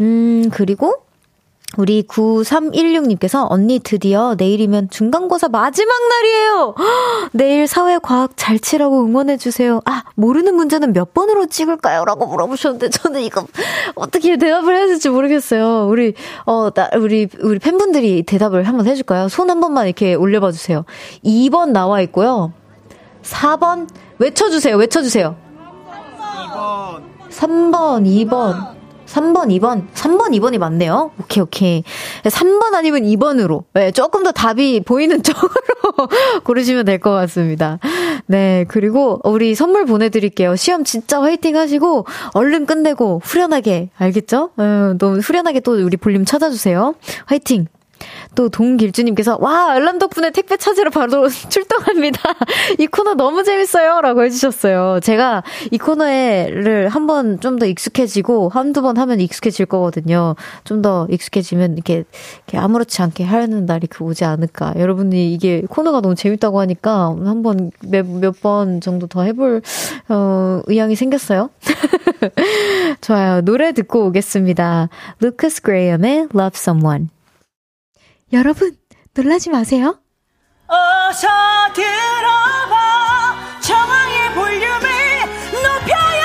[0.00, 0.94] 음, 그리고
[1.78, 6.74] 우리 9316님께서 언니 드디어 내일이면 중간고사 마지막 날이에요!
[7.32, 9.80] 내일 사회과학 잘 치라고 응원해 주세요.
[9.84, 12.04] 아, 모르는 문제는 몇 번으로 찍을까요?
[12.04, 13.46] 라고 물어보셨는데 저는 이거
[13.94, 15.86] 어떻게 대답을 해야 될지 모르겠어요.
[15.88, 16.14] 우리,
[16.46, 19.28] 어, 나, 우리, 우리 팬분들이 대답을 한번 해줄까요?
[19.28, 20.84] 손 한 번만 이렇게 올려봐 주세요.
[21.24, 22.52] 2번 나와 있고요.
[23.22, 23.86] 4번
[24.18, 24.76] 외쳐주세요.
[24.76, 25.36] 외쳐주세요.
[26.18, 27.02] 3번.
[27.30, 28.81] 3번, 2번.
[29.12, 29.88] 3번, 2번.
[29.94, 31.10] 3번, 2번이 맞네요.
[31.20, 31.84] 오케이, 오케이.
[32.24, 33.64] 3번 아니면 2번으로.
[33.74, 36.08] 네, 조금 더 답이 보이는 쪽으로
[36.44, 37.78] 고르시면 될 것 같습니다.
[38.26, 40.56] 네, 그리고 우리 선물 보내드릴게요.
[40.56, 44.50] 시험 진짜 화이팅 하시고, 얼른 끝내고, 후련하게, 알겠죠?
[44.56, 46.94] 어, 너무 후련하게 또 우리 볼륨 찾아주세요.
[47.26, 47.66] 화이팅!
[48.34, 52.20] 또 동길주님께서 와 알람 덕분에 택배 찾으러 바로 출동합니다.
[52.78, 55.00] 이 코너 너무 재밌어요라고 해주셨어요.
[55.02, 60.34] 제가 이 코너에를 한 번 좀 더 익숙해지고 한두 번 하면 익숙해질 거거든요.
[60.64, 62.04] 좀 더 익숙해지면 이렇게,
[62.46, 64.74] 이렇게 아무렇지 않게 하는 날이 그 오지 않을까.
[64.76, 69.62] 여러분이 이게 코너가 너무 재밌다고 하니까 한번 몇몇번 정도 더 해볼
[70.08, 71.50] 어, 의향이 생겼어요.
[73.00, 73.40] 좋아요.
[73.42, 74.88] 노래 듣고 오겠습니다.
[75.20, 77.08] 루카스 그레이엄의 Love Someone.
[78.32, 78.76] 여러분,
[79.14, 79.98] 놀라지 마세요.
[80.66, 81.28] 어서
[81.74, 84.88] 들어봐 정황의 볼륨을
[85.52, 86.22] 높여요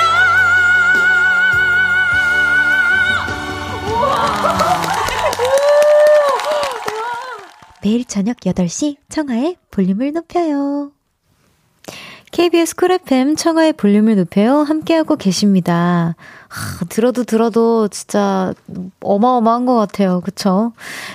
[7.82, 10.92] 매일 저녁 8시 청하의 볼륨을 높여요.
[12.30, 14.58] KBS 쿨 FM 청하의 볼륨을 높여요.
[14.58, 16.14] 함께하고 계십니다.
[16.48, 18.54] 하, 들어도 들어도 진짜
[19.00, 20.20] 어마어마한 것 같아요.
[20.20, 20.72] 그쵸?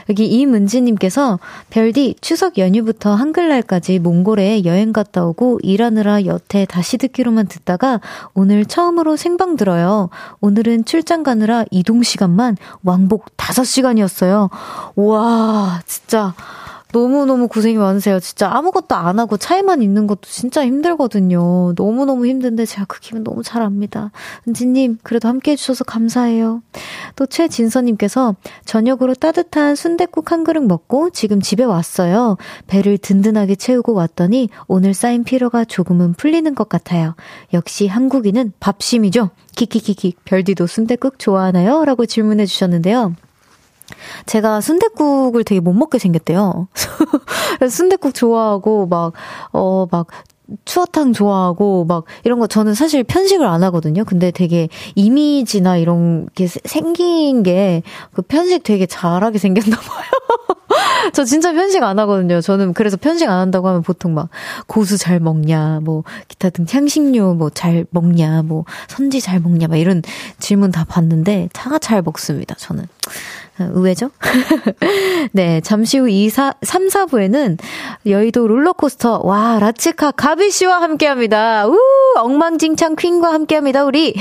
[0.10, 8.00] 여기 이문지님께서 별디 추석 연휴부터 한글날까지 몽골에 여행 갔다 오고 일하느라 여태 다시 듣기로만 듣다가
[8.34, 10.10] 오늘 처음으로 생방 들어요.
[10.42, 14.50] 오늘은 출장 가느라 이동 시간만 왕복 5시간이었어요.
[14.96, 16.34] 와, 진짜.
[16.94, 18.20] 너무너무 고생이 많으세요.
[18.20, 21.74] 진짜 아무것도 안 하고 차에만 있는 것도 진짜 힘들거든요.
[21.76, 24.12] 너무너무 힘든데 제가 그 기분 너무 잘 압니다.
[24.48, 26.62] 은지님, 그래도 함께 해주셔서 감사해요.
[27.16, 32.38] 또 최진서님께서 저녁으로 따뜻한 순댓국 한 그릇 먹고 지금 집에 왔어요.
[32.68, 37.16] 배를 든든하게 채우고 왔더니 오늘 쌓인 피로가 조금은 풀리는 것 같아요.
[37.54, 39.32] 역시 한국인은 밥심이죠.
[39.56, 41.86] 키키키키 별디도 순댓국 좋아하나요?
[41.86, 43.16] 라고 질문해 주셨는데요.
[44.26, 46.68] 제가 순댓국을 되게 못 먹게 생겼대요.
[47.70, 49.14] 순댓국 좋아하고 막
[49.54, 50.08] 어 막
[50.66, 54.04] 추어탕 좋아하고 막 이런 거 저는 사실 편식을 안 하거든요.
[54.04, 60.06] 근데 되게 이미지나 이런 게 생긴 게 그 편식 되게 잘하게 생겼나 봐요.
[61.14, 62.42] 저 진짜 편식 안 하거든요.
[62.42, 64.30] 저는 그래서 편식 안 한다고 하면 보통 막
[64.68, 69.78] 고수 잘 먹냐, 뭐 기타 등 향신료 뭐 잘 먹냐, 뭐 선지 잘 먹냐, 막
[69.78, 70.02] 이런
[70.40, 72.56] 질문 다 받는데 차가 잘 먹습니다.
[72.56, 72.86] 저는.
[73.60, 74.10] 의외죠?
[75.32, 77.60] 네, 잠시 후 2, 4, 3, 4부에는
[78.06, 81.68] 여의도 롤러코스터, 와, 라츠카 가비 씨와 함께 합니다.
[81.68, 81.78] 우!
[82.18, 84.16] 엉망진창 퀸과 함께 합니다, 우리.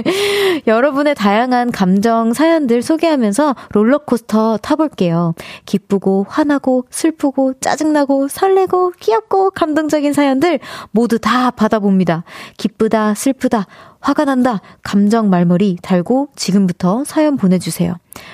[0.66, 5.34] 여러분의 다양한 감정, 사연들 소개하면서 롤러코스터 타볼게요.
[5.64, 10.60] 기쁘고, 화나고, 슬프고, 짜증나고, 설레고, 귀엽고, 감동적인 사연들
[10.90, 12.24] 모두 다 받아봅니다.
[12.58, 13.66] 기쁘다, 슬프다,
[14.06, 14.60] 화가 난다.
[14.84, 17.92] 감정 말머리 달고 지금부터 사연 보내주세요.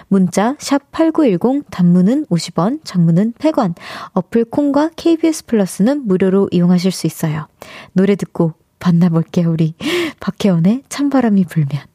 [0.09, 3.75] 문자 샵8910 단문은 50원, 장문은 100원.
[4.13, 7.47] 어플 콩과 KBS 플러스는 무료로 이용하실 수 있어요.
[7.95, 8.53] 노래 듣고
[8.85, 9.75] 만나볼게요, 우리.
[10.21, 11.92] 박혜원의 찬바람이 불면.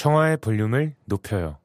[0.00, 1.58] 청하의 볼륨을 높여요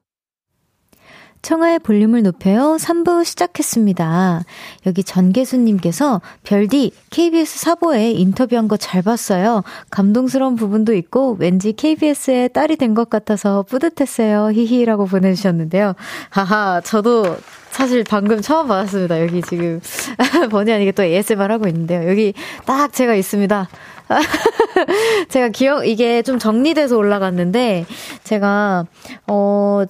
[1.42, 2.76] 청하의 볼륨을 높여요.
[2.80, 4.44] 3부 시작했습니다.
[4.88, 9.64] 여기 전계수님께서 별디 KBS 사보에 인터뷰한 거 잘 봤어요.
[9.92, 14.52] 감동스러운 부분도 있고 왠지 KBS의 딸이 된 것 같아서 뿌듯했어요.
[14.54, 15.94] 히히라고 보내주셨는데요.
[16.32, 17.38] 하하, 저도
[17.70, 19.22] 사실 방금 처음 받았습니다.
[19.22, 19.80] 여기 지금
[20.50, 22.10] 번이 아니게 또 ASMR 하고 있는데요.
[22.10, 22.34] 여기
[22.66, 23.70] 딱 제가 있습니다.
[25.30, 27.86] 제가 기억, 이게 좀 정리돼서 올라갔는데,
[28.24, 28.86] 제가,
[29.28, 29.84] 어,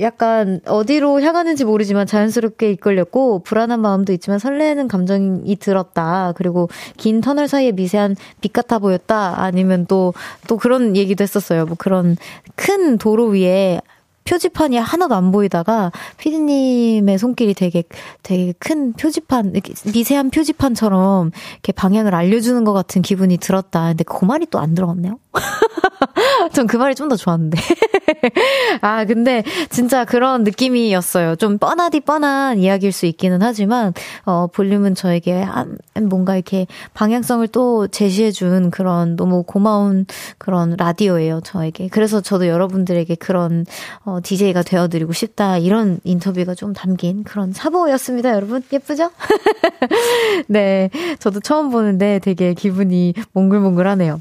[0.00, 6.32] 약간 어디로 향하는지 모르지만 자연스럽게 이끌렸고, 불안한 마음도 있지만 설레는 감정이 들었다.
[6.36, 9.34] 그리고 긴 터널 사이에 미세한 빛 같아 보였다.
[9.42, 10.14] 아니면 또,
[10.48, 11.66] 또 그런 얘기도 했었어요.
[11.66, 12.16] 뭐 그런
[12.54, 13.80] 큰 도로 위에
[14.26, 17.84] 표지판이 하나도 안 보이다가 피디님의 손길이 되게
[18.22, 19.52] 되게 큰 표지판
[19.92, 23.88] 미세한 표지판처럼 이렇게 방향을 알려주는 것 같은 기분이 들었다.
[23.88, 25.18] 근데 그 말이 또 안 들어갔네요.
[26.52, 27.58] 전 그 말이 좀 더 좋았는데.
[28.82, 31.36] 아 근데 진짜 그런 느낌이었어요.
[31.36, 33.92] 좀 뻔하디 뻔한 이야기일 수 있기는 하지만
[34.24, 40.06] 어 볼륨은 저에게 한 뭔가 이렇게 방향성을 또 제시해준 그런 너무 고마운
[40.38, 41.40] 그런 라디오예요.
[41.44, 41.88] 저에게.
[41.88, 43.64] 그래서 저도 여러분들에게 그런
[44.04, 45.58] 어 DJ가 되어드리고 싶다.
[45.58, 48.62] 이런 인터뷰가 좀 담긴 그런 사보였습니다, 여러분.
[48.72, 49.10] 예쁘죠?
[50.48, 50.90] 네.
[51.20, 54.20] 저도 처음 보는데 되게 기분이 몽글몽글하네요.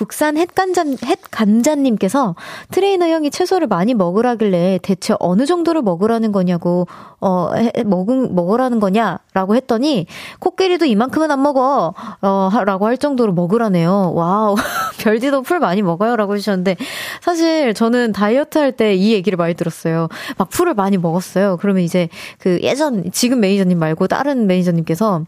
[0.00, 2.34] 국산 햇간자, 햇간자님께서
[2.70, 6.86] 트레이너 형이 채소를 많이 먹으라길래 대체 어느 정도를 먹으라는 거냐고,
[7.20, 7.50] 어,
[7.84, 10.06] 먹은, 먹으라는 거냐라고 했더니,
[10.38, 14.12] 코끼리도 이만큼은 안 먹어, 어, 라고 할 정도로 먹으라네요.
[14.14, 14.54] wow.
[15.00, 16.16] 별디도 풀 많이 먹어요.
[16.16, 16.76] 라고 해주셨는데,
[17.20, 20.08] 사실 저는 다이어트 할 때 이 얘기를 많이 들었어요.
[20.38, 21.58] 막 풀을 많이 먹었어요.
[21.60, 22.08] 그러면 이제
[22.38, 25.26] 그 예전, 지금 매니저님 말고 다른 매니저님께서,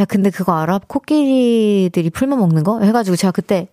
[0.00, 0.80] 야, 근데 그거 알아?
[0.86, 2.80] 코끼리들이 풀만 먹는 거?
[2.80, 3.68] 해가지고 제가 그때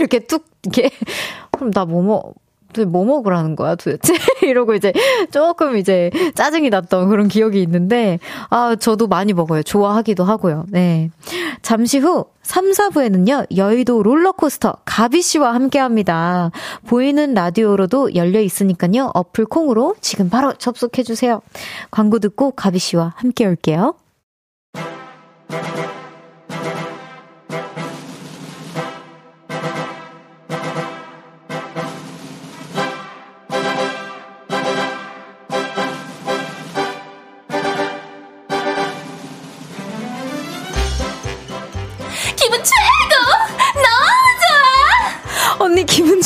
[0.00, 0.90] 이렇게 뚝, 이렇게,
[1.52, 2.34] 그럼 나 뭐 먹,
[2.86, 4.14] 뭐 먹으라는 거야 도대체?
[4.46, 4.92] 이러고 이제
[5.32, 9.62] 조금 이제 짜증이 났던 그런 기억이 있는데, 아, 저도 많이 먹어요.
[9.64, 10.66] 좋아하기도 하고요.
[10.68, 11.10] 네.
[11.62, 16.50] 잠시 후 3, 4부에는요, 여의도 롤러코스터 가비 씨와 함께 합니다.
[16.86, 21.42] 보이는 라디오로도 열려 있으니까요, 어플 콩으로 지금 바로 접속해주세요.
[21.90, 23.94] 광고 듣고 가비 씨와 함께 올게요.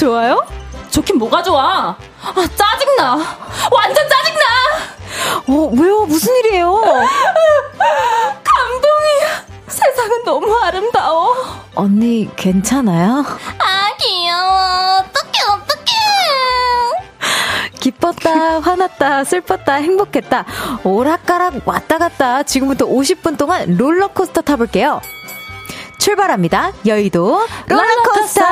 [0.04, 0.46] 좋아요?
[0.90, 1.96] 좋긴 뭐가 좋아?
[2.22, 3.16] 아, 짜증나.
[3.72, 4.44] 완전 짜증나.
[5.48, 6.04] 어, 왜요?
[6.04, 6.74] 무슨 일이에요?
[8.44, 9.44] 감동이야.
[9.66, 11.34] 세상은 너무 아름다워.
[11.74, 13.24] 언니, 괜찮아요?
[13.58, 14.98] 아, 귀여워.
[14.98, 15.94] 어떡해, 어떡해.
[17.80, 20.44] 기뻤다, 화났다, 슬펐다, 행복했다.
[20.84, 22.42] 오락가락 왔다 갔다.
[22.42, 25.00] 지금부터 50분 동안 롤러코스터 타볼게요.
[25.96, 26.72] 출발합니다.
[26.84, 28.44] 여의도 롤러코스터.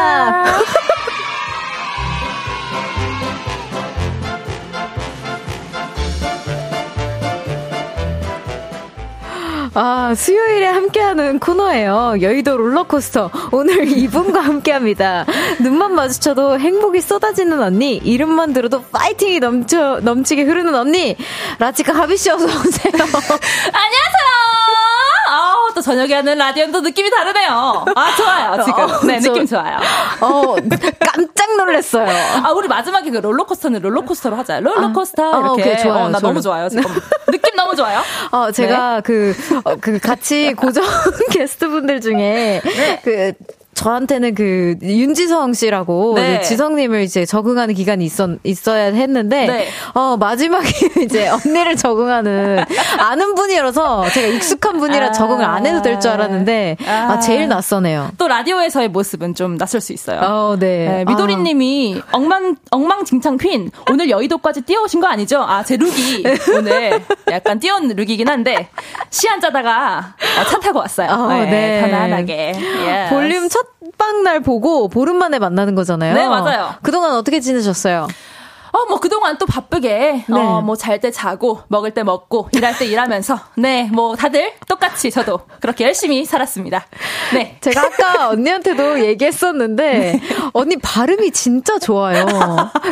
[9.74, 12.16] 아, 수요일에 함께하는 코너예요.
[12.20, 13.30] 여의도 롤러코스터.
[13.52, 15.24] 오늘 이분과 함께합니다.
[15.62, 17.96] 눈만 마주쳐도 행복이 쏟아지는 언니.
[17.96, 21.16] 이름만 들어도 파이팅이 넘쳐, 넘치게 흐르는 언니.
[21.58, 22.92] 라치카 하비 씨 어서 오세요.
[22.92, 24.21] 안녕하세요.
[25.74, 27.84] 또 저녁에 하는 라디오는 또 느낌이 다르네요.
[27.94, 28.84] 아, 좋아요, 지금.
[28.84, 29.78] 어, 네, 느낌 좋아요.
[30.20, 30.54] 어,
[31.00, 32.08] 깜짝 놀랐어요.
[32.44, 34.60] 아, 우리 마지막에 그 롤러코스터는 롤러코스터로 하자.
[34.60, 35.22] 롤러코스터.
[35.22, 35.48] 아, 이렇게.
[35.48, 36.04] 아, 오케이, 좋아요.
[36.04, 36.84] 어, 나 너무 좋아요, 지금.
[37.28, 38.00] 느낌 너무 좋아요.
[38.30, 39.00] 어, 제가 네.
[39.02, 40.84] 그, 어, 그 같이 고정
[41.32, 43.00] 게스트분들 중에 네.
[43.04, 43.32] 그
[43.82, 46.40] 저한테는 그 윤지성 씨라고 네.
[46.42, 49.68] 지성님을 이제 적응하는 기간이 있었 있어야 했는데 네.
[49.94, 50.68] 어 마지막에
[51.02, 52.64] 이제 언니를 적응하는
[52.98, 57.48] 아는 분이라서 제가 익숙한 분이라 아~ 적응을 안 해도 될 줄 알았는데 아, 아 제일
[57.48, 58.10] 낯서네요.
[58.18, 60.20] 또 라디오에서의 모습은 좀 낯설 수 있어요.
[60.20, 60.88] 어, 네.
[60.88, 62.16] 네 미도리님이 아.
[62.16, 65.42] 엉망 엉망진창 퀸 오늘 여의도까지 뛰어오신 거 아니죠?
[65.42, 66.24] 아 제 룩이
[66.56, 68.68] 오늘 약간 뛰어온 룩이긴 한데
[69.10, 70.14] 시 앉아다가
[70.50, 71.08] 차 타고 왔어요.
[71.10, 71.80] 어, 네, 네.
[71.80, 72.52] 편안하게
[72.84, 73.14] yes.
[73.14, 76.14] 볼륨 첫 첫방 날 보고 보름 만에 만나는 거잖아요.
[76.14, 76.74] 네, 맞아요.
[76.82, 78.06] 그동안 어떻게 지내셨어요?
[78.74, 80.34] 어, 뭐, 그동안 또 바쁘게, 네.
[80.34, 85.10] 어, 뭐, 잘 때 자고, 먹을 때 먹고, 일할 때 일하면서, 네, 뭐, 다들 똑같이
[85.10, 86.86] 저도 그렇게 열심히 살았습니다.
[87.34, 87.58] 네.
[87.60, 90.20] 제가 아까 언니한테도 얘기했었는데, 네.
[90.54, 92.24] 언니 발음이 진짜 좋아요.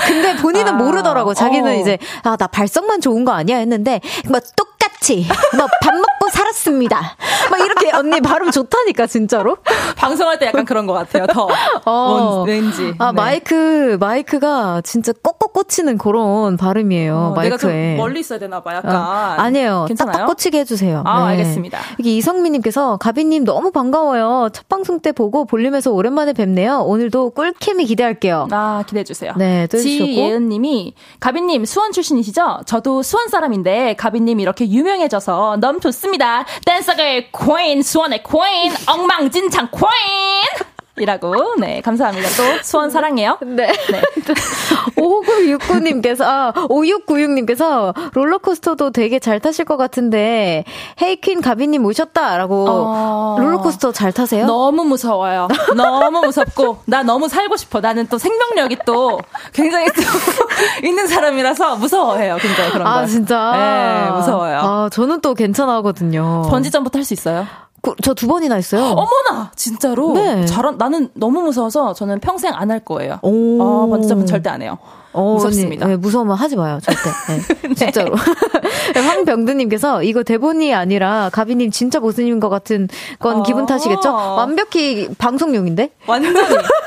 [0.06, 1.32] 근데 본인은 아, 모르더라고.
[1.32, 1.74] 자기는 어.
[1.74, 7.16] 이제, 아, 나 발성만 좋은 거 아니야 했는데, 뭐, 똑같이, 뭐, 밥 먹고 살았습니다.
[7.50, 9.56] 막 이렇게 언니 발음 좋다니까, 진짜로.
[9.96, 11.48] 방송할 때 약간 그런 것 같아요, 더.
[11.86, 12.44] 어.
[12.46, 12.94] 왠지.
[12.98, 13.16] 아, 네.
[13.16, 17.16] 마이크, 마이크가 진짜 꼭꼭꼭 꽂히는 그런 발음이에요.
[17.16, 17.96] 어, 마이크에.
[17.96, 18.74] 멀리 있어야 되나 봐.
[18.76, 18.96] 약간.
[18.96, 19.00] 어,
[19.38, 19.84] 아니에요.
[19.88, 20.12] 괜찮아요?
[20.12, 21.02] 딱딱 꽂히게 해주세요.
[21.04, 21.30] 아, 네.
[21.32, 21.78] 알겠습니다.
[21.98, 24.48] 이게 이성민님께서 가비님 너무 반가워요.
[24.52, 26.80] 첫 방송 때 보고 볼륨에서 오랜만에 뵙네요.
[26.80, 28.48] 오늘도 꿀케미 기대할게요.
[28.50, 29.32] 아, 기대해 주세요.
[29.36, 32.60] 네, 또 지예은님이 가비님 수원 출신이시죠?
[32.66, 36.19] 저도 수원 사람인데 가비님 이렇게 유명해져서 너무 좋습니다.
[36.64, 40.70] 댄서의 코인, 수원의 코인, 엉망진창 코인!
[41.00, 41.54] 이라고.
[41.58, 42.28] 네, 감사합니다.
[42.36, 43.38] 또 수원 사랑해요.
[43.42, 43.66] 네.
[43.90, 44.02] 네.
[44.96, 50.64] 5969님께서, 아, 5696님께서 롤러코스터도 되게 잘 타실 것 같은데,
[51.00, 52.66] 헤이퀸 가비님 오셨다라고.
[52.68, 53.36] 어...
[53.38, 54.46] 롤러코스터 잘 타세요?
[54.46, 55.48] 너무 무서워요.
[55.76, 57.80] 너무 무섭고, 나 너무 살고 싶어.
[57.80, 59.20] 나는 또 생명력이 또
[59.52, 60.02] 굉장히 또
[60.86, 62.36] 있는 사람이라서 무서워해요.
[62.40, 62.90] 굉장히 그런 거.
[62.90, 63.52] 아, 진짜?
[63.52, 64.58] 네, 무서워요.
[64.58, 66.42] 아, 저는 또 괜찮아 하거든요.
[66.50, 67.46] 번지점프 탈 수 있어요?
[67.82, 68.82] 그, 저 두 번이나 했어요.
[68.84, 69.52] 어머나!
[69.56, 70.12] 진짜로?
[70.12, 70.44] 네.
[70.46, 73.18] 잘, 나는 너무 무서워서 저는 평생 안 할 거예요.
[73.22, 73.62] 오.
[73.62, 74.78] 아, 번지점프 절대 안 해요.
[75.12, 75.86] 어, 무섭습니다.
[75.88, 77.00] 네, 무서우면 하지 마요, 절대.
[77.28, 77.74] 네, 네.
[77.74, 78.14] 진짜로.
[78.94, 82.88] 황병두님께서 이거 대본이 아니라 가비님 진짜 모습인 것 같은
[83.18, 84.12] 건 어~ 기분 탓이겠죠?
[84.12, 85.90] 완벽히 방송용인데?
[86.06, 86.38] 완전히.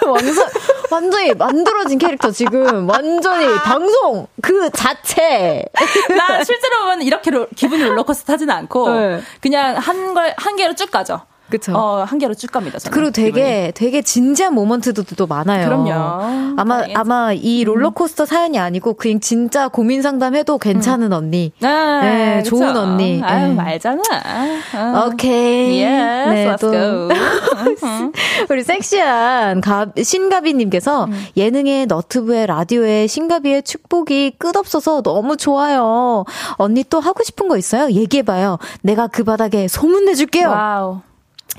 [0.06, 0.34] 완전,
[0.94, 2.88] 완전히 만들어진 캐릭터 지금.
[2.88, 5.66] 완전히 방송 그 자체.
[6.10, 9.22] 나 실제로 보면 이렇게 로, 기분이 롤러코스터 타지는 않고 네.
[9.42, 11.22] 그냥 한 걸, 한 개로 쭉 가죠.
[11.50, 11.74] 그쵸.
[11.76, 12.80] 어, 한 개로 쭉 갑니다.
[12.80, 12.94] 저는.
[12.96, 13.72] 그리고 되게, 기분이.
[13.74, 15.66] 되게 진지한 모먼트도 또 많아요.
[15.66, 15.92] 그럼요.
[16.58, 16.96] 아마, 당연히.
[16.96, 17.66] 아마 이 음.
[17.68, 21.14] 롤러코스터 사연이 아니고 그냥 진짜 고민 상담해도 괜찮은 음.
[21.14, 21.52] 언니.
[21.62, 22.58] 아, 네, 그쵸.
[22.58, 23.22] 좋은 언니.
[23.24, 23.54] 아유, 네.
[23.54, 24.02] 말잖아.
[24.76, 25.08] 어.
[25.08, 25.84] 오케이.
[25.84, 26.72] Yes, 네, let's 또.
[26.72, 27.10] go.
[28.50, 31.26] 우리 섹시한 가, 신가비님께서 음.
[31.38, 36.26] 예능에 너튜브에 라디오에 신가비의 축복이 끝없어서 너무 좋아요.
[36.54, 37.92] 언니 또 하고 싶은 거 있어요?
[37.92, 38.58] 얘기해봐요.
[38.82, 40.50] 내가 그 바닥에 소문내줄게요.
[40.50, 41.02] wow.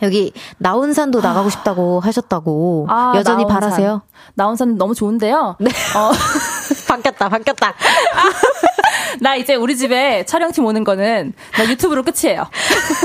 [0.02, 3.60] 여기 나혼산도 나가고 싶다고 하셨다고 아, 여전히 나혼산.
[3.60, 4.02] 바라세요?
[4.34, 5.56] 나혼산 너무 좋은데요.
[5.60, 5.70] 네.
[5.96, 6.10] 어.
[6.88, 7.74] 바뀌었다, 바뀌었다.
[9.20, 12.44] 나 이제 우리 집에 촬영팀 오는 거는 나 유튜브로 끝이에요.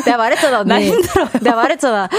[0.06, 0.69] 내가 말했잖아, 언니.
[0.69, 1.28] 나 힘들어.
[1.41, 2.10] 내가 말했잖아.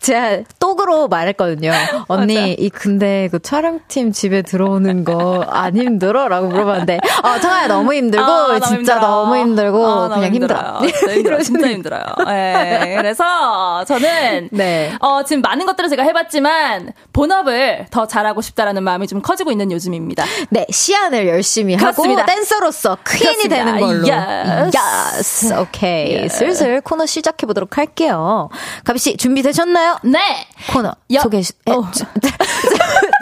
[0.00, 1.72] 제가 톡으로 말했거든요.
[2.08, 2.52] 언니.
[2.52, 6.28] 이 근데 그 촬영팀 집에 들어오는 거 안 힘들어?
[6.28, 10.80] 라고 물어봤는데, 어, 정말 너무 힘들고, 아, 진짜 너무, 너무 힘들고, 아, 그냥 힘들어.
[10.82, 11.38] 힘들어.
[11.42, 12.02] 진짜 힘들어요.
[12.26, 14.92] 네, 그래서 저는, 네.
[15.00, 20.24] 어, 지금 많은 것들을 제가 해봤지만, 본업을 더 잘하고 싶다라는 마음이 좀 커지고 있는 요즘입니다.
[20.50, 22.22] 네, 시안을 열심히 그렇습니다.
[22.22, 24.06] 하고, 댄서로서 퀸이 되는 걸로.
[24.06, 24.76] Yes.
[24.76, 25.54] yes.
[25.54, 26.14] 오케이.
[26.16, 26.28] Okay.
[26.28, 28.50] 슬슬 코너 시작해보도록 할게요.
[28.84, 29.85] 가비씨, 준비되셨나요?
[30.04, 30.46] 네.
[30.72, 31.82] 코너 여, 소개해 어.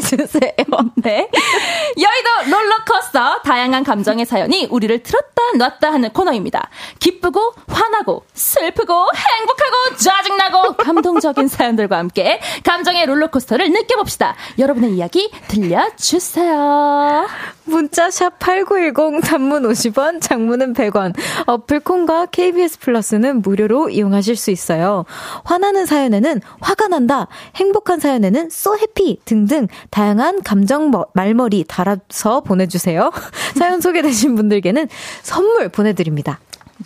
[0.00, 0.52] 주세요.
[0.96, 1.28] 네.
[1.98, 6.68] 여의도 롤러코스터 다양한 감정의 사연이 우리를 틀었다 놨다 하는 코너입니다.
[6.98, 14.34] 기쁘고 화나고 슬프고 행복하고 짜증나고 감동적인 사연들과 함께 감정의 롤러코스터를 느껴봅시다.
[14.58, 17.26] 여러분의 이야기 들려주세요.
[17.64, 21.14] 문자 샵 8910 단문 50원, 장문은 100원.
[21.46, 25.04] 어플 콘과 KBS 플러스는 무료로 이용하실 수 있어요.
[25.44, 27.26] 화나는 사연에는 화가 난다,
[27.56, 33.10] 행복한 사연에는 so happy 등등 다양한 감정 말머리 달아서 보내주세요.
[33.56, 34.88] 사연 소개되신 분들께는
[35.22, 36.38] 선물 보내드립니다.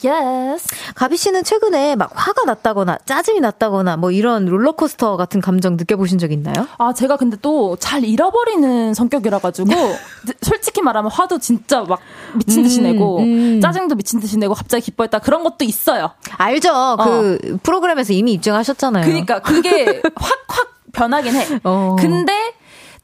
[0.05, 0.69] Yes.
[0.95, 6.31] 가비 씨는 최근에 막 화가 났다거나 짜증이 났다거나 뭐 이런 롤러코스터 같은 감정 느껴보신 적
[6.31, 6.69] 있나요?
[6.79, 9.73] 아, 제가 근데 또 잘 잃어버리는 성격이라 가지고
[10.43, 12.01] 솔직히 말하면 화도 진짜 막
[12.37, 13.61] 미친 듯이 음, 내고 음.
[13.61, 16.11] 짜증도 미친 듯이 내고 갑자기 기뻐했다 그런 것도 있어요.
[16.37, 16.71] 알죠.
[16.73, 16.97] 어.
[16.97, 19.05] 그 프로그램에서 이미 입증하셨잖아요.
[19.05, 21.47] 그러니까 그게 확 확 변하긴 해.
[21.65, 21.97] 어.
[21.99, 22.33] 근데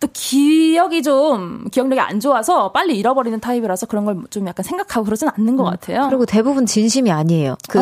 [0.01, 5.29] 또 기억이 좀 기억력이 안 좋아서 빨리 잃어버리는 타입이라서 그런 걸 좀 약간 생각하고 그러진
[5.29, 5.71] 않는 것 음.
[5.71, 6.07] 같아요.
[6.09, 7.57] 그리고 대부분 진심이 아니에요.
[7.69, 7.79] 그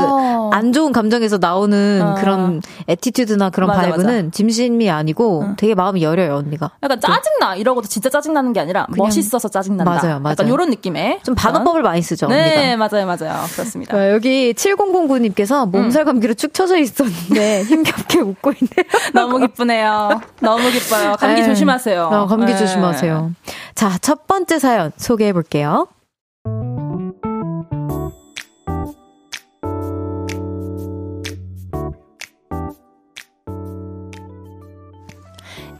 [0.53, 0.73] 안 어.
[0.73, 2.15] 좋은 감정에서 나오는 어.
[2.15, 4.31] 그런 attitude나 그런 맞아, vibe는 맞아.
[4.31, 5.55] 진심이 아니고 어.
[5.57, 6.71] 되게 마음이 여려요 언니가.
[6.83, 9.85] 약간 짜증나 이러고도 진짜 짜증나는 게 아니라 멋있어서 짜증난다.
[9.91, 10.33] 맞아요, 맞아요.
[10.33, 12.29] 약간 이런 느낌의 좀 반어법을 많이 쓰죠.
[12.29, 12.89] 네, 언니가.
[12.89, 13.45] 맞아요, 맞아요.
[13.53, 13.97] 그렇습니다.
[13.97, 18.85] 어, 여기 7009님께서 몸살 감기로 축 처져 있었는데 힘겹게 웃고 있네요.
[19.15, 20.21] 너무 기쁘네요.
[20.41, 21.17] 너무 기뻐요.
[21.19, 21.41] 감기.
[21.41, 21.47] 네.
[21.47, 22.05] 조심하세요.
[22.13, 22.59] 어, 감기 네.
[22.59, 23.33] 조심하세요.
[23.75, 25.89] 자, 첫 번째 사연 소개해 볼게요.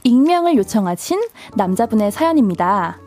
[0.03, 1.21] 익명을 요청하신
[1.55, 2.99] 남자분의 사연입니다.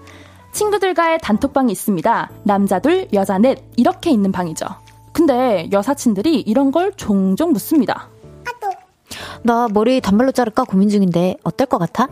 [0.53, 2.31] 친구들과의 단톡방이 있습니다.
[2.45, 4.67] 남자 둘, 여자 넷, 이렇게 있는 방이죠.
[5.13, 8.09] 근데 여사친들이 이런 걸 종종 묻습니다.
[9.43, 12.09] 나 머리 단발로 자를까 고민 중인데 어떨 것 같아?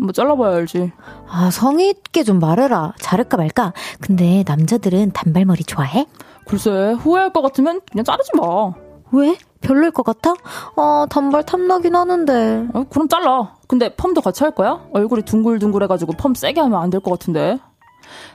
[0.00, 0.92] 뭐 잘라봐야 알지.
[1.28, 2.94] 아, 성의 있게 좀 말해라.
[3.00, 3.72] 자를까 말까.
[4.00, 6.06] 근데 남자들은 단발머리 좋아해?
[6.46, 8.72] 글쎄, 후회할 것 같으면 그냥 자르지 마.
[9.12, 9.36] 왜?
[9.60, 10.34] 별로일 것 같아?
[10.76, 12.68] 아, 단발 탐나긴 하는데.
[12.72, 13.54] 어, 그럼 잘라.
[13.70, 14.80] 근데 펌도 같이 할 거야?
[14.92, 17.56] 얼굴이 둥글둥글해가지고 펌 세게 하면 안 될 것 같은데.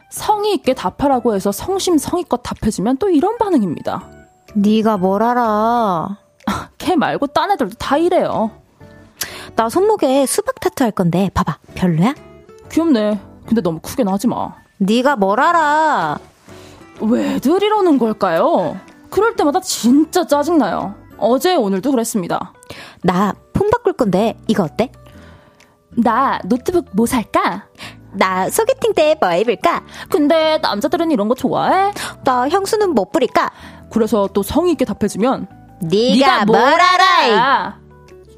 [0.09, 4.07] 성의 있게 답하라고 해서 성심성의껏 답해주면 또 이런 반응입니다.
[4.53, 6.17] 네가 뭘 알아?
[6.77, 8.51] 걔 말고 딴 애들도 다 이래요.
[9.57, 12.15] 나 손목에 수박 타투 할 건데 봐봐 별로야?
[12.71, 13.19] 귀엽네.
[13.45, 14.53] 근데 너무 크게는 하지 마.
[14.77, 16.17] 네가 뭘 알아?
[17.01, 18.77] 왜들 이러는 걸까요?
[19.09, 20.95] 그럴 때마다 진짜 짜증나요.
[21.17, 22.53] 어제 오늘도 그랬습니다.
[23.03, 24.91] 나 폰 바꿀 건데 이거 어때?
[25.95, 27.65] 나 노트북 뭐 살까?
[28.13, 29.83] 나 소개팅 때 뭐 입을까?
[30.09, 31.91] 근데 남자들은 이런 거 좋아해?
[32.23, 33.51] 나 향수는 뭐 뿌릴까?
[33.91, 35.47] 그래서 또 성의 있게 답해주면
[35.81, 37.77] 네가 뭘 알아?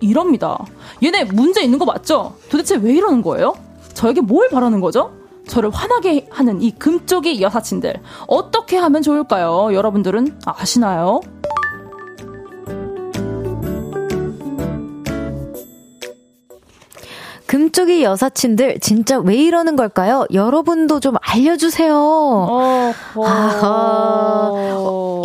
[0.02, 0.58] 이럽니다.
[1.04, 2.36] 얘네 문제 있는 거 맞죠?
[2.50, 3.54] 도대체 왜 이러는 거예요?
[3.94, 5.12] 저에게 뭘 바라는 거죠?
[5.48, 7.94] 저를 화나게 하는 이 금쪽이 여사친들.
[8.28, 9.74] 어떻게 하면 좋을까요?
[9.74, 11.22] 여러분들은 아시나요?
[17.58, 20.28] 금쪽이 여사친들 진짜 왜 이러는 걸까요?
[20.32, 21.92] 여러분도 좀 알려주세요.
[21.96, 23.26] 어, 어.
[23.26, 24.52] 아,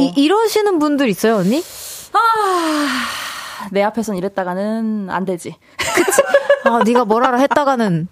[0.01, 1.63] 이, 이러시는 분들 있어요, 언니?
[2.15, 2.89] 아.
[3.71, 5.57] 내 앞에선 이랬다가는 안 되지.
[5.77, 6.23] 그치?
[6.65, 8.09] 아, 네가 뭐라라 했다가는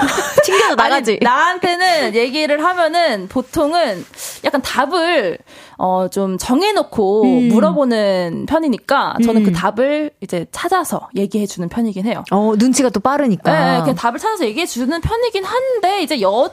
[0.44, 1.12] 튕겨서 나가지.
[1.12, 4.04] 아니, 나한테는 얘기를 하면은 보통은
[4.44, 5.38] 약간 답을
[5.78, 7.48] 어 좀 정해놓고 음.
[7.48, 9.52] 물어보는 편이니까 저는 그 음.
[9.52, 12.24] 그 답을 이제 찾아서 얘기해주는 편이긴 해요.
[12.30, 13.52] 어 눈치가 또 빠르니까.
[13.74, 16.50] 네, 그냥 답을 찾아서 얘기해주는 편이긴 한데 이제 여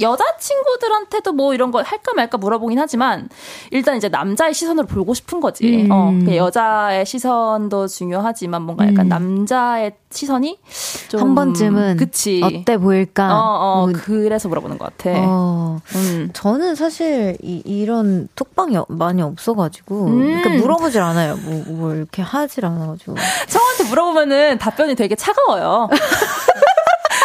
[0.00, 3.28] 여자 친구들한테도 뭐 이런 거 할까 말까 물어보긴 하지만
[3.70, 5.86] 일단 이제 남자의 시선으로 보고 싶은 거지.
[5.86, 5.88] 음.
[5.90, 9.08] 어, 그 여자의 시선도 중요하지만 뭔가 약간 음.
[9.08, 10.60] 남자의 시선이
[11.08, 12.40] 좀한 번쯤은 그치.
[12.42, 13.34] 어때 보일까?
[13.34, 13.92] 어, 어, 뭐.
[13.94, 15.10] 그래서 물어보는 것 같아.
[15.16, 15.80] 어.
[15.94, 16.30] 음.
[16.32, 20.20] 저는 사실 이, 이런 톡방이 많이 없어가지고 음.
[20.20, 21.36] 그러니까 물어보질 않아요.
[21.36, 23.14] 뭐, 뭐 이렇게 하질 않아가지고.
[23.48, 25.88] 청한테 물어보면은 답변이 되게 차가워요.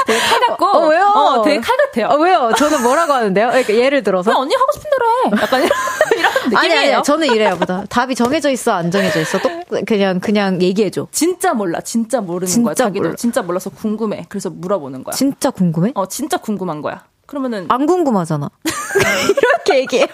[0.10, 0.66] 되게 칼 같고.
[0.66, 1.06] 어, 왜요?
[1.06, 2.08] 어, 되게 칼 같아요.
[2.08, 2.52] 어, 왜요?
[2.58, 3.48] 저는 뭐라고 하는데요?
[3.50, 4.32] 그러니까 예를 들어서.
[4.38, 5.42] 언니 하고 싶은 대로 해.
[5.44, 5.72] 약간 이런,
[6.50, 6.58] 느낌이에요.
[6.80, 7.84] 아니, 아니, 저는 이래요, 보다.
[7.90, 9.40] 답이 정해져 있어, 안 정해져 있어.
[9.40, 9.50] 또
[9.86, 11.08] 그냥, 그냥 얘기해줘.
[11.12, 11.80] 진짜 몰라.
[11.82, 12.74] 진짜 모르는 진짜 거야.
[12.74, 13.16] 자기도 몰라.
[13.16, 14.26] 진짜 몰라서 궁금해.
[14.30, 15.14] 그래서 물어보는 거야.
[15.14, 15.92] 진짜 궁금해?
[15.96, 17.04] 어, 진짜 궁금한 거야.
[17.28, 17.66] 그러면은.
[17.70, 18.50] 안 궁금하잖아.
[19.30, 20.08] 이렇게 얘기해요.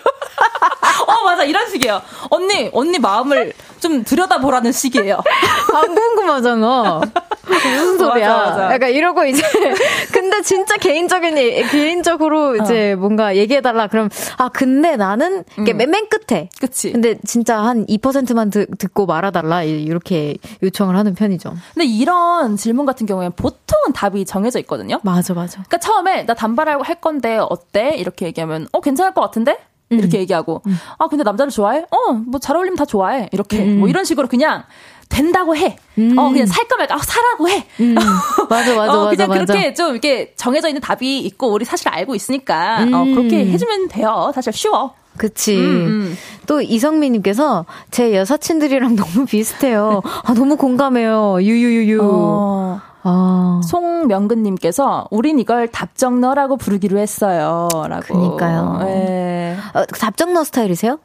[1.07, 1.43] 어, 맞아.
[1.43, 2.01] 이런 식이에요.
[2.29, 3.53] 언니, 언니 마음을
[3.85, 5.21] 좀 들여다보라는 식이에요.
[5.75, 7.01] 안 궁금하잖아.
[7.45, 8.35] 무슨 소리야.
[8.35, 8.73] 맞아, 맞아.
[8.73, 9.43] 약간 이러고 이제.
[10.11, 11.35] 근데 진짜 개인적인,
[11.69, 12.55] 개인적으로 어.
[12.55, 13.85] 이제 뭔가 얘기해 달라.
[13.85, 15.77] 그럼, 아, 근데 나는, 이게 음.
[15.77, 16.49] 맨, 맨 끝에.
[16.59, 16.91] 그치.
[16.93, 19.61] 근데 진짜 한 2%만 듣, 듣고 말아 달라.
[19.61, 21.53] 이렇게 요청을 하는 편이죠.
[21.75, 24.99] 근데 이런 질문 같은 경우에는 보통은 답이 정해져 있거든요.
[25.03, 25.63] 맞아, 맞아.
[25.67, 27.95] 그러니까 처음에 나 단발할 할 건데 어때?
[27.97, 29.59] 이렇게 얘기하면, 어, 괜찮을 것 같은데?
[29.89, 30.21] 이렇게 음.
[30.21, 30.77] 얘기하고 음.
[30.97, 31.85] 아 근데 남자를 좋아해?
[31.91, 33.79] 어 뭐 잘 어울리면 다 좋아해 이렇게 음.
[33.79, 34.63] 뭐 이런 식으로 그냥
[35.09, 35.77] 된다고 해.
[35.99, 36.17] 음.
[36.17, 37.65] 어 그냥 살까 말까 아, 사라고 해.
[37.79, 37.93] 음.
[38.49, 42.15] 맞아 맞아 어, 그냥 맞아, 그렇게 좀 이렇게 정해져 있는 답이 있고 우리 사실 알고
[42.15, 44.31] 있으니까 어, 그렇게 해주면 돼요.
[44.33, 44.93] 사실 쉬워.
[45.17, 45.55] 그치.
[45.57, 46.17] 음,
[46.47, 50.01] 또 이성민님께서 제 여사친들이랑 너무 비슷해요.
[50.23, 51.37] 아 너무 공감해요.
[51.41, 52.01] 유유유유.
[52.03, 52.81] 어.
[53.07, 53.61] 아.
[53.63, 57.69] 송명근님께서 우린 이걸 답정너라고 부르기로 했어요.
[57.87, 58.01] 라고.
[58.13, 58.79] 그니까요.
[58.83, 59.55] 네.
[59.75, 60.99] 어, 답정너 스타일이세요?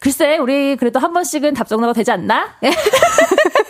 [0.00, 2.48] 글쎄, 우리 그래도 한 번씩은 답정너가 되지 않나?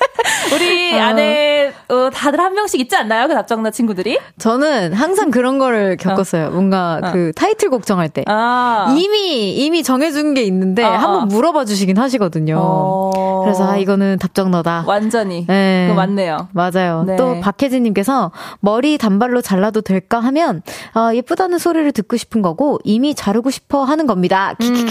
[0.54, 1.02] 우리 어.
[1.02, 3.28] 안에 어, 다들 한 명씩 있지 않나요?
[3.28, 4.18] 그 답정너 친구들이?
[4.38, 6.46] 저는 항상 그런 거를 겪었어요.
[6.46, 6.50] 어.
[6.50, 7.12] 뭔가 어.
[7.12, 8.94] 그 타이틀곡 정할 때 아.
[8.96, 10.92] 이미 이미 정해준 게 있는데 어, 어.
[10.92, 12.56] 한번 물어봐 주시긴 하시거든요.
[12.58, 13.42] 어.
[13.44, 14.84] 그래서 아 이거는 답정너다.
[14.86, 15.46] 완전히.
[15.46, 15.86] 네.
[15.88, 16.48] 그 맞네요.
[16.52, 17.04] 맞아요.
[17.06, 17.16] 네.
[17.16, 18.30] 또 박혜진님께서
[18.60, 20.62] 머리 단발로 잘라도 될까 하면
[20.94, 24.54] 아, 예쁘다는 소리를 듣고 싶은 거고 이미 자르고 싶어 하는 겁니다.
[24.62, 24.86] 음,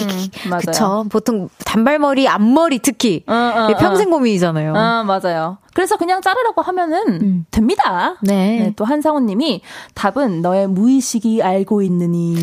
[0.50, 0.62] 맞아요.
[0.66, 1.06] 그쵸.
[1.10, 3.24] 보통 단발머리 앞머리 특히
[3.80, 4.76] 평생 고민이잖아요.
[4.76, 5.33] 아 맞아요.
[5.74, 7.46] 그래서 그냥 자르라고 하면은 음.
[7.52, 8.16] 됩니다.
[8.22, 8.60] 네.
[8.60, 8.74] 네.
[8.76, 9.62] 또 한상훈 님이
[9.96, 12.36] 답은 너의 무의식이 알고 있느니.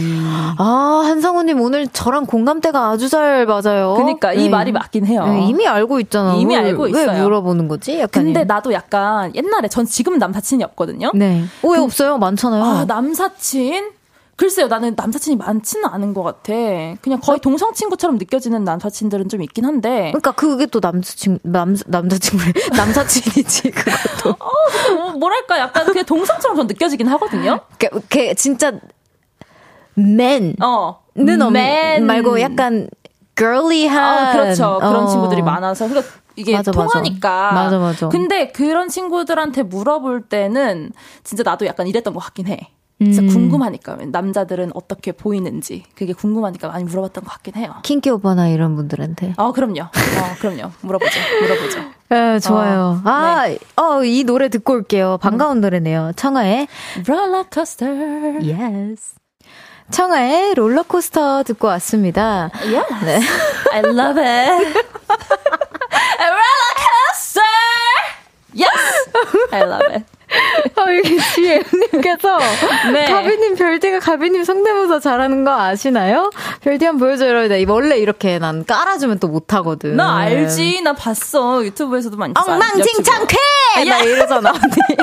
[0.58, 3.94] 아, 한상훈 님 오늘 저랑 공감대가 아주 잘 맞아요.
[3.96, 4.44] 그러니까 네.
[4.44, 5.26] 이 말이 맞긴 해요.
[5.26, 6.34] 네, 이미 알고 있잖아.
[6.34, 7.12] 이미 왜, 알고 있어요.
[7.12, 8.00] 왜 물어보는 거지?
[8.00, 11.12] 약간 근데 나도 약간 옛날에 전 지금은 남사친이 없거든요.
[11.14, 11.44] 네.
[11.62, 12.18] 오, 왜 그, 없어요?
[12.18, 12.62] 많잖아요.
[12.64, 13.99] 아, 남사친?
[14.40, 16.54] 글쎄요, 나는 남사친이 많지는 않은 것 같아.
[17.02, 20.12] 그냥 거의 동성 친구처럼 느껴지는 남사친들은 좀 있긴 한데.
[20.12, 24.30] 그러니까 그게 또 남사친 남 남사친구래 남사친이지 그것도.
[24.30, 27.60] 어, 뭐, 뭐랄까 약간 그냥 동성처럼 좀 느껴지긴 하거든요.
[27.78, 28.72] 그, 그 진짜
[29.92, 30.56] 맨.
[30.62, 31.02] 어.
[31.14, 32.88] 는맨 말고 약간
[33.36, 33.98] girly한.
[34.26, 34.78] 아, 그렇죠.
[34.78, 35.06] 그런 어.
[35.06, 35.86] 친구들이 많아서.
[35.86, 37.52] 그러니까 이게 맞아, 통하니까.
[37.52, 38.08] 맞아, 맞아.
[38.08, 40.92] 근데 그런 친구들한테 물어볼 때는
[41.24, 42.70] 진짜 나도 약간 이랬던 것 같긴 해.
[43.02, 43.28] 진짜 음.
[43.28, 47.74] 궁금하니까 남자들은 어떻게 보이는지 그게 궁금하니까 많이 물어봤던 것 같긴 해요.
[47.82, 49.34] 킹키 오빠나 이런 분들한테.
[49.38, 49.80] 어 그럼요.
[49.84, 50.70] 어 그럼요.
[50.82, 51.18] 물어보죠.
[51.40, 51.80] 물어보죠.
[52.10, 53.00] 네, 좋아요.
[53.02, 53.58] 어, 아, 네.
[53.76, 55.18] 어, 이 노래 듣고 올게요.
[55.22, 55.60] 반가운 음.
[55.62, 56.12] 노래네요.
[56.16, 56.68] 청하의
[57.06, 57.86] 롤러코스터.
[57.86, 59.14] Yes.
[59.90, 62.50] 청하의 롤러코스터 듣고 왔습니다.
[62.62, 63.04] Yes.
[63.04, 63.20] 네.
[63.72, 64.74] I love it.
[66.20, 67.40] 롤러코스터.
[68.54, 69.10] Yes.
[69.52, 70.04] I love it.
[70.76, 72.38] 아, 여기 뒤에 님께서
[72.92, 73.04] 네.
[73.06, 76.30] 가비님 별디가 가비님 성대모사 잘하는 거 아시나요?
[76.62, 77.48] 별디 한번 보여줘요.
[77.48, 79.96] 나 원래 이렇게 난 깔아주면 또 못하거든.
[79.96, 80.82] 나 알지.
[80.82, 81.64] 나 봤어.
[81.64, 82.52] 유튜브에서도 많이 봤어.
[82.52, 83.84] 엉망진창 쾌!
[83.84, 84.98] 나 이러잖아, 언니.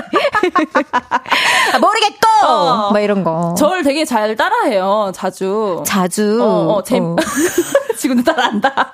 [1.74, 2.28] 아, 모르겠고!
[2.46, 2.92] 어.
[2.92, 3.56] 막 이런 거.
[3.58, 5.12] 저를 되게 잘 따라해요.
[5.16, 5.84] 자주.
[5.86, 6.40] 자주?
[6.42, 7.16] 어, 어, 재, 어.
[7.98, 8.94] 지금도 따라한다.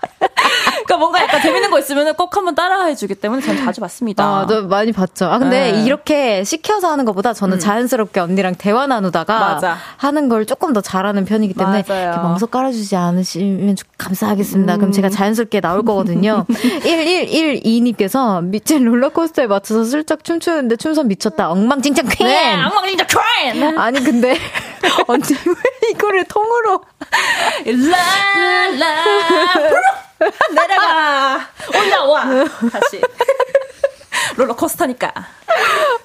[0.86, 4.24] 그러니까 뭔가 약간 재밌는 거 있으면 꼭 한번 따라해 주기 때문에 전 자주 봤습니다.
[4.24, 5.26] 아, 저 많이 봤죠.
[5.26, 5.82] 아, 근데 네.
[5.84, 7.60] 이렇게 시켜서 하는 것보다 저는 음.
[7.60, 9.78] 자연스럽게 언니랑 대화 나누다가 맞아.
[9.98, 14.76] 하는 걸 조금 더 잘하는 편이기 때문에 멍석 깔아주지 않으시면 감사하겠습니다.
[14.76, 14.80] 음.
[14.80, 16.46] 그럼 제가 자연스럽게 나올 거거든요.
[16.84, 21.50] 1112님께서 미친 롤러코스터에 맞춰서 슬쩍 춤추는데 춤선 미쳤다.
[21.50, 22.28] 엉망진창 퀸!
[22.28, 23.78] 네, 엉망진창 퀸!
[23.78, 24.38] 아니, 근데
[25.08, 26.82] 언니 왜 이거를 통으로.
[27.66, 28.96] 라라
[30.54, 31.48] 내려가
[31.78, 32.24] 올라와
[32.72, 33.02] 다시
[34.38, 35.12] 롤러코스터니까.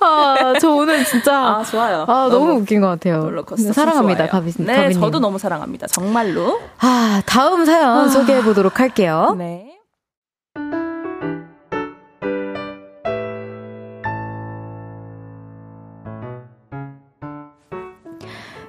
[0.00, 1.36] 아, 저 오늘 진짜.
[1.36, 2.04] 아, 좋아요.
[2.08, 3.22] 아, 너무, 너무 웃긴 것 같아요.
[3.22, 3.72] 롤러코스터.
[3.72, 5.00] 사랑합니다, 가비, 네, 가비님.
[5.00, 5.86] 저도 너무 사랑합니다.
[5.86, 6.60] 정말로.
[6.78, 8.08] 아, 다음 사연 아.
[8.08, 9.34] 소개해 보도록 할게요.
[9.38, 9.68] 네.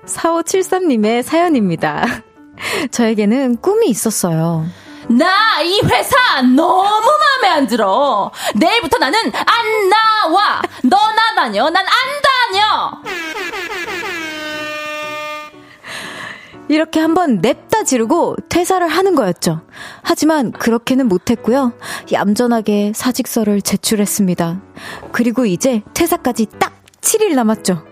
[0.05, 2.05] 4573님의 사연입니다.
[2.91, 4.65] 저에게는 꿈이 있었어요.
[5.09, 7.01] 나 이 회사 너무
[7.41, 8.31] 마음에 안 들어.
[8.55, 10.61] 내일부터 나는 안 나와.
[10.83, 11.69] 너 나 다녀.
[11.69, 11.91] 난 안
[12.51, 13.01] 다녀.
[16.67, 19.61] 이렇게 한번 냅다 지르고 퇴사를 하는 거였죠.
[20.03, 21.73] 하지만 그렇게는 못했고요.
[22.13, 24.61] 얌전하게 사직서를 제출했습니다.
[25.11, 27.83] 그리고 이제 퇴사까지 딱 7일 남았죠.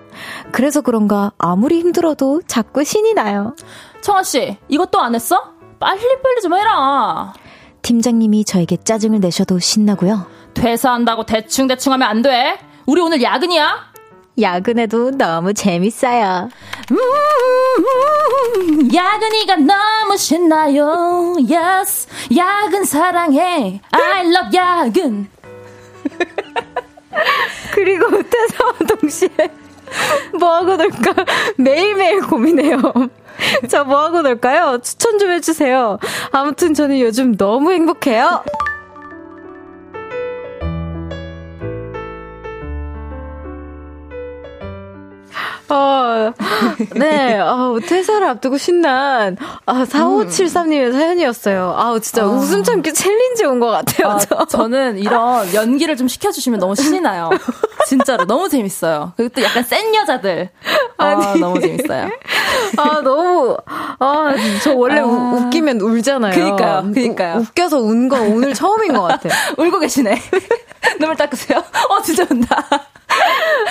[0.51, 3.55] 그래서 그런가 아무리 힘들어도 자꾸 신이 나요.
[4.01, 5.56] 청아 씨, 이것도 안 했어?
[5.79, 7.33] 빨리빨리 좀 해라.
[7.81, 10.25] 팀장님이 저에게 짜증을 내셔도 신나고요.
[10.53, 12.57] 퇴사한다고 대충대충 하면 안 돼.
[12.85, 13.87] 우리 오늘 야근이야.
[14.39, 16.49] 야근해도 너무 재밌어요.
[16.91, 16.97] 음,
[18.93, 21.35] 야근이가 너무 신나요.
[21.49, 22.07] Yes.
[22.35, 23.81] 야근 사랑해.
[23.91, 25.29] I love 야근.
[27.73, 29.29] 그리고 퇴사와 동시에
[30.39, 31.13] 뭐하고 놀까
[31.57, 32.81] 매일매일 고민해요.
[33.69, 34.79] 저 뭐하고 놀까요?
[34.81, 35.99] 추천 좀 해주세요.
[36.31, 38.43] 아무튼 저는 요즘 너무 행복해요.
[45.69, 46.31] 어,
[46.95, 51.75] 네, 어, 퇴사를 앞두고 신난, 아, 4573님의 사연이었어요.
[51.77, 52.25] 아우, 진짜 아.
[52.27, 54.45] 웃음 참기 challenge 온 것 같아요, 아, 저.
[54.45, 57.29] 저는 이런 연기를 좀 시켜주시면 너무 신이 나요.
[57.87, 58.25] 진짜로.
[58.25, 59.13] 너무 재밌어요.
[59.17, 60.49] 그리고 또 약간 센 여자들.
[60.97, 62.09] 아, 아니, 너무 재밌어요.
[62.77, 63.57] 아, 너무,
[63.99, 65.05] 아, 저 원래 아.
[65.05, 66.33] 우, 웃기면 울잖아요.
[66.33, 67.35] 그니까요, 그니까요.
[67.37, 69.33] 우, 웃겨서 운 건 오늘 처음인 것 같아요.
[69.57, 70.21] 울고 계시네.
[70.99, 71.57] 눈물 닦으세요.
[71.89, 72.63] 어, 진짜 운다.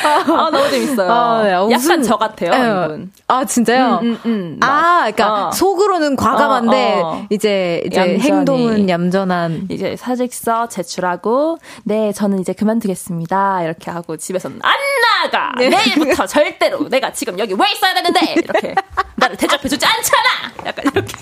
[0.04, 1.10] 아, 너무 재밌어요.
[1.10, 1.52] 아, 네.
[1.72, 2.84] 약간 저 같아요, 네.
[2.84, 3.12] 이분.
[3.28, 4.00] 아, 진짜요?
[4.02, 4.58] 음, 음, 음.
[4.62, 5.50] 아, 그러니까 어.
[5.52, 7.26] 속으로는 과감한데 어, 어.
[7.30, 8.18] 이제 이제 얌전히.
[8.20, 9.66] 행동은 얌전한.
[9.70, 13.62] 이제 사직서 제출하고 네, 저는 이제 그만두겠습니다.
[13.64, 14.72] 이렇게 하고 집에서는 안
[15.22, 15.52] 나가.
[15.58, 15.68] 네.
[15.68, 18.74] 내일부터 절대로 내가 지금 여기 왜 있어야 되는데 이렇게
[19.16, 20.52] 나를 대접해주지 않잖아.
[20.66, 21.14] 약간 이렇게.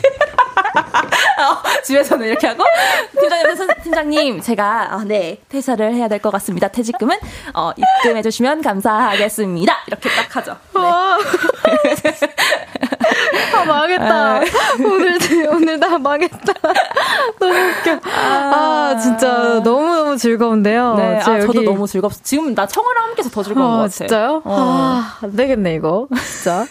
[0.55, 2.65] 어, 집에서는 이렇게 하고
[3.21, 6.69] 팀장님, 팀장님 제가 어, 네 퇴사를 해야 될 것 같습니다.
[6.69, 7.17] 퇴직금은
[7.55, 9.77] 어, 입금해 주시면 감사하겠습니다.
[9.89, 10.57] 이렇게 딱 하죠.
[10.75, 10.81] 네.
[13.55, 14.41] 아 망했다.
[14.41, 14.47] 네.
[14.85, 15.19] 오늘
[15.51, 16.53] 오늘 다 망했다.
[17.39, 18.01] 너무 웃겨.
[18.11, 20.95] 아, 아 진짜 너무 너무 즐거운데요.
[20.95, 22.13] 네, 아, 저도 너무 즐겁.
[22.23, 23.91] 지금 나 청아랑 함께해서 더 즐거운 아, 것 같아요.
[23.91, 24.43] 진짜요?
[24.45, 24.57] 어.
[24.61, 26.65] 아, 안 되겠네 이거 진짜.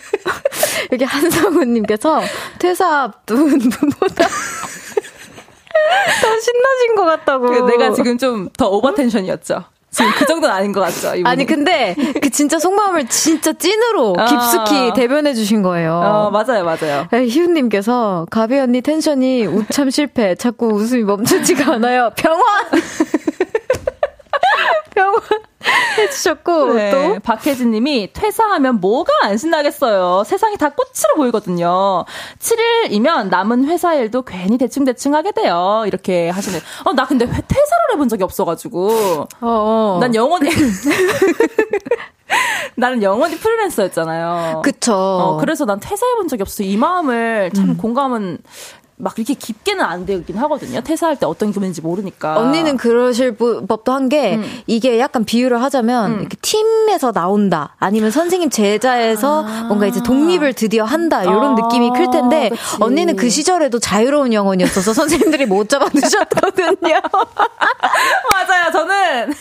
[0.92, 2.22] 여기 한성우님께서
[2.60, 4.28] 퇴사 앞둔 분보다
[6.22, 7.46] 더 신나신 것 같다고.
[7.48, 9.64] 그 내가 지금 좀 더 오버 텐션이었죠.
[9.92, 11.10] 지금 그 정도는 아닌 것 같죠?
[11.10, 11.24] 이분이.
[11.30, 14.26] 아니 근데 그 진짜 속마음을 진짜 찐으로 아.
[14.26, 14.94] 깊숙이 어.
[14.94, 15.94] 대변해 주신 거예요.
[15.94, 17.08] 어, 맞아요, 맞아요.
[17.12, 22.10] 네, 희훈님께서 가비 언니 텐션이 우참 실패, 자꾸 웃음이 멈추지가 않아요.
[22.16, 22.42] 병원.
[24.96, 25.22] 병원
[25.98, 30.24] 해주셨고 네, 또 박혜진님이 퇴사하면 뭐가 안 신나겠어요.
[30.26, 32.06] 세상이 다 꽃으로 보이거든요.
[32.40, 35.84] 7일이면 남은 회사 일도 괜히 대충 대충 하게 돼요.
[35.86, 36.60] 이렇게 하시는.
[36.86, 37.44] 어 나 근데 퇴사를
[37.94, 39.98] 해본 적이 없어가지고 어, 어.
[40.00, 40.52] 난 영원히
[42.76, 44.62] 나는 영원히 프리랜서였잖아요.
[44.64, 44.94] 그쵸.
[44.94, 46.64] 어, 그래서 난 퇴사해본 적이 없어.
[46.64, 47.78] 이 마음을 참 음.
[47.78, 48.38] 공감은
[49.04, 50.82] 막 이렇게 깊게는 안 되긴 하거든요.
[50.82, 52.38] 퇴사할 때 어떤 기분인지 모르니까.
[52.38, 54.62] 언니는 그러실 법도 한게 음.
[54.66, 56.20] 이게 약간 비유를 하자면 음.
[56.22, 57.76] 이렇게 팀에서 나온다.
[57.80, 59.64] 아니면 선생님 제자에서 아.
[59.68, 61.24] 뭔가 이제 독립을 드디어 한다.
[61.24, 61.62] 이런 아.
[61.62, 62.78] 느낌이 클 텐데 그치.
[62.80, 66.76] 언니는 그 시절에도 자유로운 영혼이었어서 선생님들이 못 잡아두셨거든요.
[68.32, 68.72] 맞아요.
[68.72, 69.34] 저는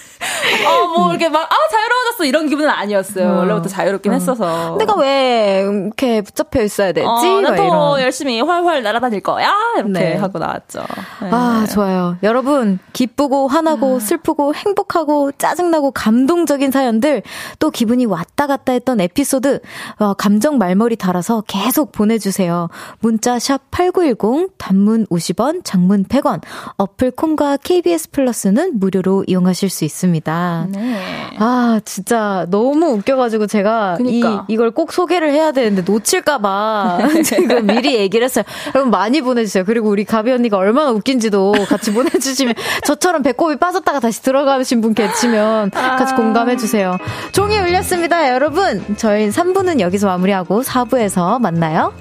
[0.66, 2.24] 어, 뭐 이렇게 막, 아, 자유로워졌어.
[2.24, 3.26] 이런 기분은 아니었어요.
[3.26, 3.36] 음.
[3.38, 4.16] 원래부터 자유롭긴 음.
[4.16, 4.76] 했어서.
[4.78, 7.06] 내가 왜 이렇게 붙잡혀 있어야 되지?
[7.06, 9.51] 어, 나더 열심히 활활 날아다닐 거야.
[9.76, 10.16] 이렇게 네.
[10.16, 10.80] 하고 나왔죠.
[11.22, 11.30] 네.
[11.30, 12.16] 아, 좋아요.
[12.22, 14.00] 여러분, 기쁘고, 화나고, 아.
[14.00, 17.22] 슬프고, 행복하고, 짜증나고, 감동적인 사연들,
[17.58, 19.60] 또 기분이 왔다 갔다 했던 에피소드,
[19.98, 22.68] 어, 감정 말머리 달아서 계속 보내주세요.
[23.00, 26.42] 문자 샵 8910, 단문 50원, 장문 100원,
[26.76, 30.02] 어플 콩과 KBS 플러스는 무료로 이용하실 수 있습니다.
[30.02, 30.66] 있습니다.
[30.70, 31.30] 네.
[31.38, 34.46] 아, 진짜 너무 웃겨가지고 제가 그러니까.
[34.48, 38.44] 이, 이걸 꼭 소개를 해야 되는데 놓칠까봐 지금 미리 얘기를 했어요.
[38.74, 39.64] 여러분 많이 보 내주세요.
[39.64, 42.54] 그리고 우리 가비 언니가 얼마나 웃긴지도 같이 보내주시면
[42.84, 46.98] 저처럼 배꼽이 빠졌다가 다시 들어가신 분 계시면 같이 공감해주세요.
[47.32, 48.30] 종이 울렸습니다.
[48.30, 51.92] 여러분, 저희 3부는 여기서 마무리하고 4부에서 만나요.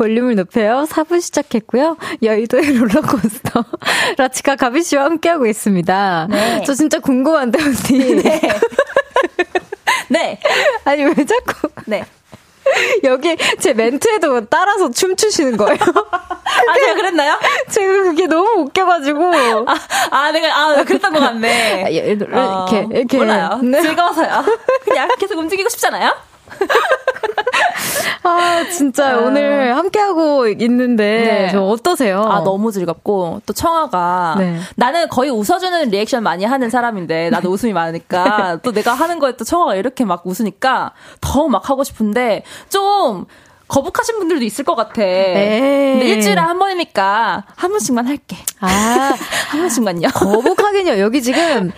[0.00, 0.86] 볼륨을 높여요.
[0.88, 1.98] 4부 시작했고요.
[2.22, 3.66] 여의도의 롤러코스터.
[4.16, 6.28] 라치카 가비 씨와 함께하고 있습니다.
[6.30, 6.62] 네.
[6.66, 8.14] 저 진짜 궁금한데, 언니.
[8.22, 8.40] 네.
[10.08, 10.40] 네.
[10.86, 11.68] 아니, 왜 자꾸.
[11.84, 12.06] 네.
[13.04, 15.78] 여기 제 멘트에도 따라서 춤추시는 거예요.
[15.78, 17.38] 아, 제가 그랬나요?
[17.68, 19.66] 제가 그게 너무 웃겨가지고.
[19.66, 19.74] 아,
[20.12, 21.84] 아 내가, 아, 그랬던 것 같네.
[21.84, 23.18] 아, 예, 이렇게, 어, 이렇게.
[23.18, 23.60] 몰라요.
[23.62, 23.82] 네.
[23.82, 24.44] 즐거워서요.
[24.82, 26.14] 그냥 계속 움직이고 싶잖아요?
[28.22, 29.18] 아, 진짜 아.
[29.18, 31.48] 오늘 함께하고 있는데, 네.
[31.50, 32.22] 저 어떠세요?
[32.22, 34.58] 아, 너무 즐겁고, 또 청하가, 네.
[34.76, 37.54] 나는 거의 웃어주는 리액션 많이 하는 사람인데, 나도 네.
[37.54, 42.44] 웃음이 많으니까, 또 내가 하는 거에 또 청하가 이렇게 막 웃으니까, 더 막 하고 싶은데,
[42.68, 43.26] 좀,
[43.70, 45.00] 거북하신 분들도 있을 것 같아.
[45.00, 45.92] 네.
[45.92, 48.36] 근데 일주일에 한 번이니까 한 번씩만 할게.
[48.60, 48.66] 아,
[49.50, 50.08] 한 번씩만요.
[50.08, 50.98] 거북하긴요.
[50.98, 51.70] 여기 지금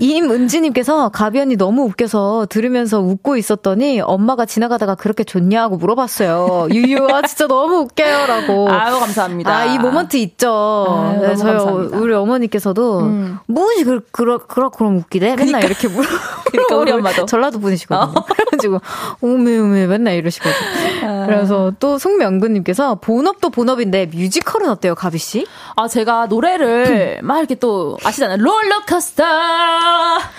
[0.00, 6.68] 임은지님께서 가비 언니 너무 웃겨서 들으면서 웃고 있었더니 엄마가 지나가다가 그렇게 좋냐고 물어봤어요.
[6.72, 8.70] 유유, 아, 진짜 너무 웃겨요라고.
[8.70, 9.54] 아유, 감사합니다.
[9.54, 10.86] 아, 이 moment 있죠.
[10.88, 11.98] 아유, 네, 저희 감사합니다.
[11.98, 13.38] 우리 어머니께서도 음.
[13.46, 15.34] 무엇이 그, 그, 그, 그럼 웃기대?
[15.34, 15.44] 그러니까.
[15.44, 16.06] 맨날 이렇게 물어.
[16.50, 17.26] 그러니까 우리 엄마도.
[17.26, 18.12] 전라도 분이시거든요.
[18.18, 18.24] 어.
[18.24, 18.80] 그래가지고,
[19.20, 21.08] 오메, 오메, 맨날 이러시거든요.
[21.08, 21.26] 아.
[21.40, 25.46] 그래서 또 송명근님께서 본업도 본업인데 뮤지컬은 어때요, 가비 씨?
[25.76, 29.24] 아 제가 노래를 막 이렇게 또 아시잖아요, 롤러코스터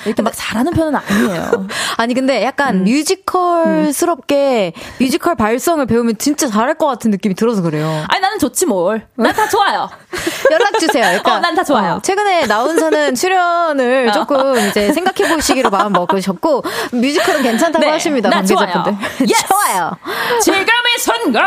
[0.06, 1.68] 이렇게 막 잘하는 편은 아니에요.
[1.98, 2.84] 아니 근데 약간 음.
[2.84, 4.82] 뮤지컬스럽게 음.
[5.00, 8.04] 뮤지컬 발성을 배우면 진짜 잘할 것 같은 느낌이 들어서 그래요.
[8.10, 9.08] 아니 나는 좋지 뭘.
[9.16, 9.90] 난 다 좋아요.
[10.52, 11.04] 연락 주세요.
[11.24, 11.94] 그러니까 어, 난 다 좋아요.
[11.94, 14.12] 어, 최근에 나온서는 출연을 어.
[14.12, 18.30] 조금 이제 생각해 보시기로 마음 먹으셨고 뮤지컬은 괜찮다고 네, 하십니다.
[18.30, 18.94] 관계자분들.
[19.22, 19.48] yes.
[19.48, 19.92] 좋아요.
[20.42, 20.66] 지금 이
[21.02, 21.42] 순간,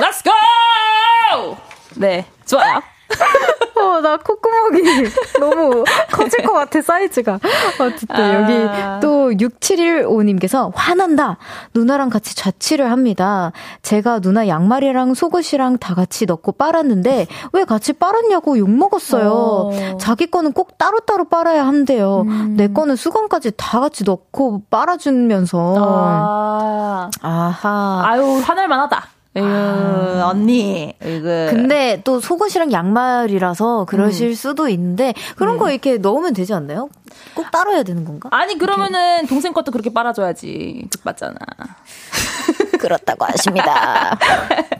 [0.00, 1.56] let's go.
[1.96, 2.82] 네, 좋아요.
[3.82, 4.82] 어, 나 콧구멍이
[5.40, 7.38] 너무 커질 것 같아, 사이즈가.
[7.80, 8.34] 어쨌든 아.
[8.34, 11.38] 여기 또 6715님께서 화난다.
[11.74, 13.52] 누나랑 같이 자취를 합니다.
[13.82, 19.30] 제가 누나 양말이랑 속옷이랑 다 같이 넣고 빨았는데 왜 같이 빨았냐고 욕먹었어요.
[19.32, 19.96] 어.
[19.98, 22.22] 자기 거는 꼭 따로따로 빨아야 한대요.
[22.26, 22.54] 음.
[22.56, 25.74] 내 거는 수건까지 다 같이 넣고 빨아주면서.
[25.78, 27.10] 아.
[27.20, 28.02] 아하.
[28.04, 29.06] 아유, 화날만 하다.
[29.36, 30.28] 으, 아.
[30.30, 31.48] 언니, 으그.
[31.50, 34.34] 근데 또 속옷이랑 양말이라서 그러실 음.
[34.34, 35.58] 수도 있는데 그런 음.
[35.58, 36.90] 거 이렇게 넣으면 되지 않나요?
[37.34, 38.28] 꼭 따로 해야 되는 건가?
[38.32, 39.28] 아니 그러면은 이렇게.
[39.28, 40.88] 동생 것도 그렇게 빨아줘야지.
[41.02, 41.36] 맞잖아.
[42.78, 44.18] 그렇다고 하십니다.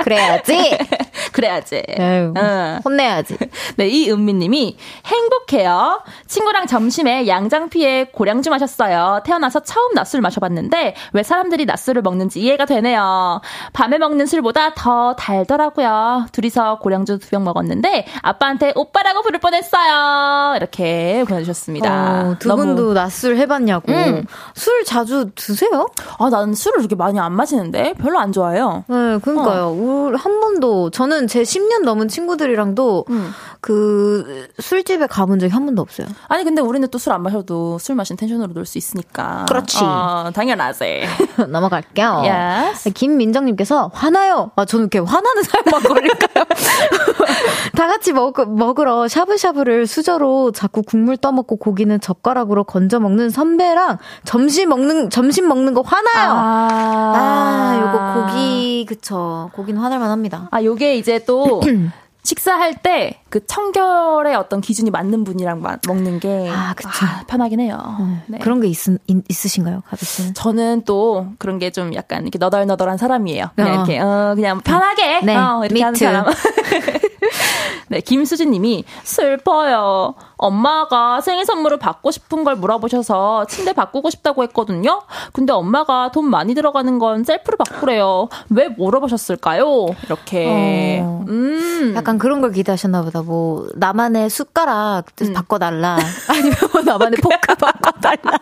[0.00, 0.76] 그래야지.
[1.32, 1.82] 그래야지.
[1.88, 2.80] 에휴, 응.
[2.84, 3.36] 혼내야지.
[3.76, 4.76] 네, 이은미님이
[5.06, 6.02] 행복해요.
[6.26, 9.20] 친구랑 점심에 양장피에 고량주 마셨어요.
[9.24, 13.40] 태어나서 처음 낮술 마셔봤는데 왜 사람들이 낮술을 먹는지 이해가 되네요.
[13.72, 16.26] 밤에 먹는 술보다 더 달더라고요.
[16.32, 20.54] 둘이서 고량주 두 병 먹었는데 아빠한테 오빠라고 부를 뻔했어요.
[20.56, 21.92] 이렇게 보내주셨습니다.
[22.32, 22.54] 어, 두.
[22.54, 23.90] 분도 낮술 해봤냐고.
[23.90, 24.26] 음.
[24.54, 25.88] 술 자주 드세요?
[26.18, 28.84] 아, 나는 술을 그렇게 많이 안 마시는데 별로 안 좋아해요.
[28.86, 29.68] 네, 그러니까요.
[29.68, 30.12] 어.
[30.14, 33.32] 한 번도 저는 제 10년 넘은 친구들이랑도 음.
[33.60, 36.06] 그 술집에 가본 적이 한 번도 없어요.
[36.28, 39.44] 아니 근데 우리는 또 술 안 마셔도 술 마신 텐션으로 놀 수 있으니까.
[39.48, 39.78] 그렇지.
[39.82, 41.02] 어, 당연하지.
[41.48, 42.22] 넘어갈게요.
[42.24, 42.90] Yes.
[42.92, 44.50] 김민정님께서 화나요.
[44.56, 46.44] 아 저는 이렇게 화나는 사람만 걸릴까요?
[47.76, 54.68] 다 같이 먹, 먹으러 샤브샤브를 수저로 자꾸 국물 떠먹고 고기는 젓가락으로 건져 먹는 선배랑 점심
[54.68, 56.32] 먹는 점심 먹는 거 화나요.
[56.32, 59.50] 아, 아 요거 고기 그쵸.
[59.54, 60.48] 고기는 화날만 합니다.
[60.50, 61.60] 아 요게 이제 또
[62.22, 66.74] 식사할 때 그 청결의 어떤 기준이 맞는 분이랑 먹는 게 아.
[66.84, 67.78] 아, 편하긴 해요.
[67.98, 68.38] 음, 네.
[68.40, 70.34] 그런 게 있, 있으신가요, 가비 씨는?
[70.34, 73.46] 저는 또 그런 게 좀 약간 이렇게 너덜너덜한 사람이에요.
[73.56, 73.74] 그냥 어.
[73.76, 76.26] 이렇게 어 그냥 편하게 네, 어, 이렇게 하는 사람.
[77.88, 80.14] 네, 김수진 님이 슬퍼요.
[80.42, 85.02] 엄마가 생일 선물을 받고 싶은 걸 물어보셔서 침대 바꾸고 싶다고 했거든요.
[85.32, 88.28] 근데 엄마가 돈 많이 들어가는 건 셀프로 바꾸래요.
[88.50, 89.86] 왜 물어보셨을까요?
[90.04, 91.00] 이렇게.
[91.02, 91.92] 어, 음.
[91.94, 93.22] 약간 그런 걸 기대하셨나 보다.
[93.22, 95.32] 뭐 나만의 숟가락 음.
[95.32, 95.96] 바꿔달라.
[96.28, 98.38] 아니면 뭐 나만의 포크 바꿔달라.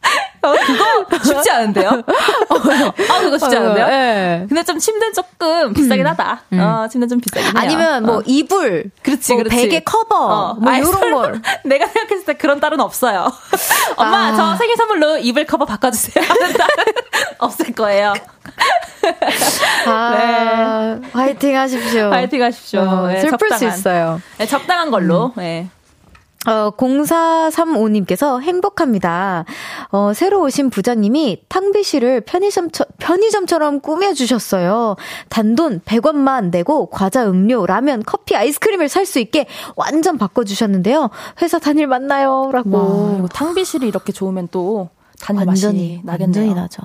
[0.42, 0.52] 어,
[1.08, 1.88] 그거 쉽지 않은데요?
[2.48, 3.86] 어, 아, 그거 쉽지 않은데요?
[3.86, 4.46] 네.
[4.48, 6.10] 근데 좀 침대 조금 비싸긴 음.
[6.10, 6.40] 하다.
[6.52, 6.60] 음.
[6.60, 7.52] 어, 침대 좀 비싸긴 해요.
[7.56, 8.22] 아니면 뭐 어.
[8.24, 9.56] 이불, 그렇지, 뭐 그렇지.
[9.56, 10.54] 베개 커버, 어.
[10.54, 11.42] 뭐 이런 걸.
[11.64, 13.30] 내가 생각했을 때 그런 딸은 없어요.
[13.96, 14.36] 엄마, 아.
[14.36, 16.24] 저 생일 선물로 이불 커버 바꿔주세요.
[16.24, 16.84] 하는 딸은
[17.38, 18.14] 없을 거예요.
[19.86, 21.08] 아, 네.
[21.12, 22.10] 화이팅 하십시오.
[22.10, 22.80] 화이팅 하십시오.
[22.80, 24.20] 어, 네, 슬플 적당한, 수 있어요.
[24.38, 25.26] 네, 적당한 걸로.
[25.26, 25.32] 음.
[25.36, 25.68] 네.
[26.46, 29.44] 어, 0435님께서 행복합니다.
[29.90, 34.96] 어, 새로 오신 부장님이 탕비 씨를 편의점, 편의점처럼 꾸며주셨어요.
[35.28, 41.10] 단돈 100원만 내고 과자, 음료, 라면, 커피, 아이스크림을 살 수 있게 완전 바꿔주셨는데요.
[41.42, 42.50] 회사 다닐 맞나요?
[42.52, 43.18] 라고.
[43.22, 44.88] 와, 탕비실이 이렇게 좋으면 또
[45.20, 46.26] 다닐 완전히, 맛이 나겠네요.
[46.42, 46.82] 완전히 나죠.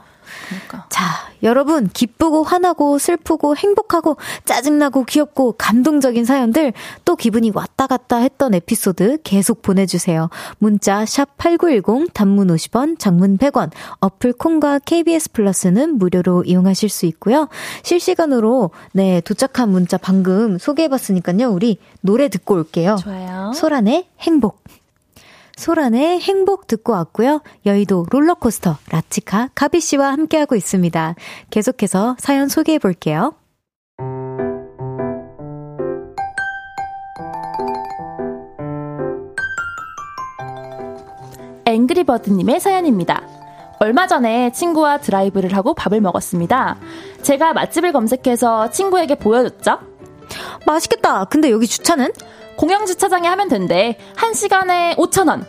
[0.48, 0.86] 그러니까.
[0.90, 1.04] 자,
[1.44, 6.74] 여러분 기쁘고 화나고 슬프고 행복하고 짜증나고 귀엽고 감동적인 사연들
[7.04, 10.30] 또 기분이 왔다 갔다 했던 에피소드 계속 보내주세요.
[10.58, 13.72] 문자 샵 #8910 단문 50원, 장문 100원.
[14.00, 17.48] 어플 콩과 KBS 플러스는 무료로 이용하실 수 있고요.
[17.84, 21.50] 실시간으로 네 도착한 문자 방금 소개해봤으니까요.
[21.50, 22.96] 우리 노래 듣고 올게요.
[22.98, 23.52] 좋아요.
[23.54, 24.64] 소란의 행복.
[25.58, 27.42] 소란의 행복 듣고 왔고요.
[27.66, 31.16] 여의도 롤러코스터 라치카 가비 씨와 함께하고 있습니다.
[31.50, 33.34] 계속해서 사연 소개해 볼게요.
[41.66, 43.24] 앵그리버드님의 사연입니다.
[43.80, 46.78] 얼마 전에 친구와 드라이브를 하고 밥을 먹었습니다.
[47.22, 49.80] 제가 맛집을 검색해서 친구에게 보여줬죠.
[50.66, 51.26] 맛있겠다.
[51.26, 52.12] 근데 여기 주차는?
[52.58, 53.98] 공영주차장에 하면 된대.
[54.16, 55.46] 1시간에 5천원.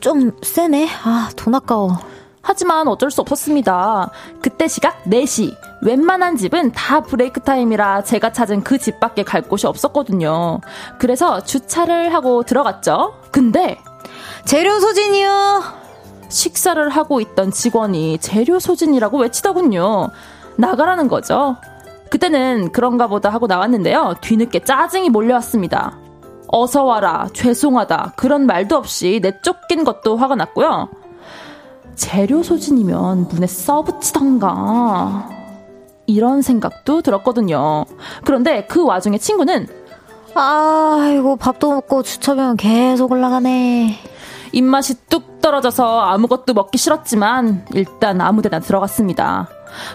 [0.00, 0.88] 좀 세네.
[1.04, 1.98] 아, 돈 아까워.
[2.42, 4.10] 하지만 어쩔 수 없었습니다.
[4.40, 5.54] 그때 시각 4시.
[5.82, 10.60] 웬만한 집은 다 브레이크 타임이라 제가 찾은 그 집 밖에 갈 곳이 없었거든요.
[10.98, 13.14] 그래서 주차를 하고 들어갔죠.
[13.30, 13.78] 근데
[14.46, 15.62] 재료 소진이요.
[16.30, 20.08] 식사를 하고 있던 직원이 재료 소진이라고 외치더군요.
[20.56, 21.56] 나가라는 거죠.
[22.08, 24.14] 그때는 그런가 보다 하고 나왔는데요.
[24.22, 25.98] 뒤늦게 짜증이 몰려왔습니다.
[26.52, 30.88] 어서 와라, 죄송하다, 그런 말도 없이 내쫓긴 것도 화가 났고요.
[31.94, 35.28] 재료 소진이면 문에 써붙이던가.
[36.06, 37.84] 이런 생각도 들었거든요.
[38.24, 39.68] 그런데 그 와중에 친구는
[40.34, 43.96] 아이고 밥도 먹고 주차비면 계속 올라가네.
[44.52, 49.48] 입맛이 뚝 떨어져서 아무것도 먹기 싫었지만 일단 아무데나 들어갔습니다.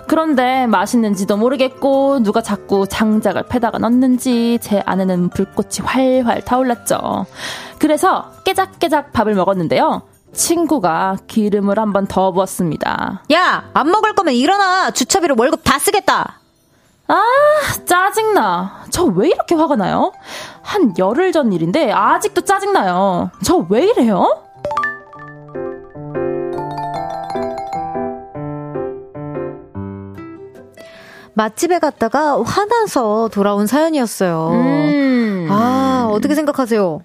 [0.07, 7.25] 그런데 맛있는지도 모르겠고 누가 자꾸 장작을 패다가 넣는지 제 안에는 불꽃이 활활 타올랐죠.
[7.79, 10.03] 그래서 깨작깨작 밥을 먹었는데요.
[10.33, 13.23] 친구가 기름을 한 번 더 부었습니다.
[13.31, 14.91] 야, 안 먹을 거면 일어나.
[14.91, 16.39] 주차비로 월급 다 쓰겠다.
[17.07, 17.21] 아,
[17.85, 18.85] 짜증나.
[18.89, 20.11] 저 왜 이렇게 화가 나요?
[20.61, 23.29] 한 열흘 전 일인데 아직도 짜증나요.
[23.43, 24.41] 저 왜 이래요?
[31.35, 34.49] 맛집에 갔다가 화나서 돌아온 사연이었어요.
[34.53, 35.47] 음.
[35.49, 37.01] 아, 어떻게 생각하세요?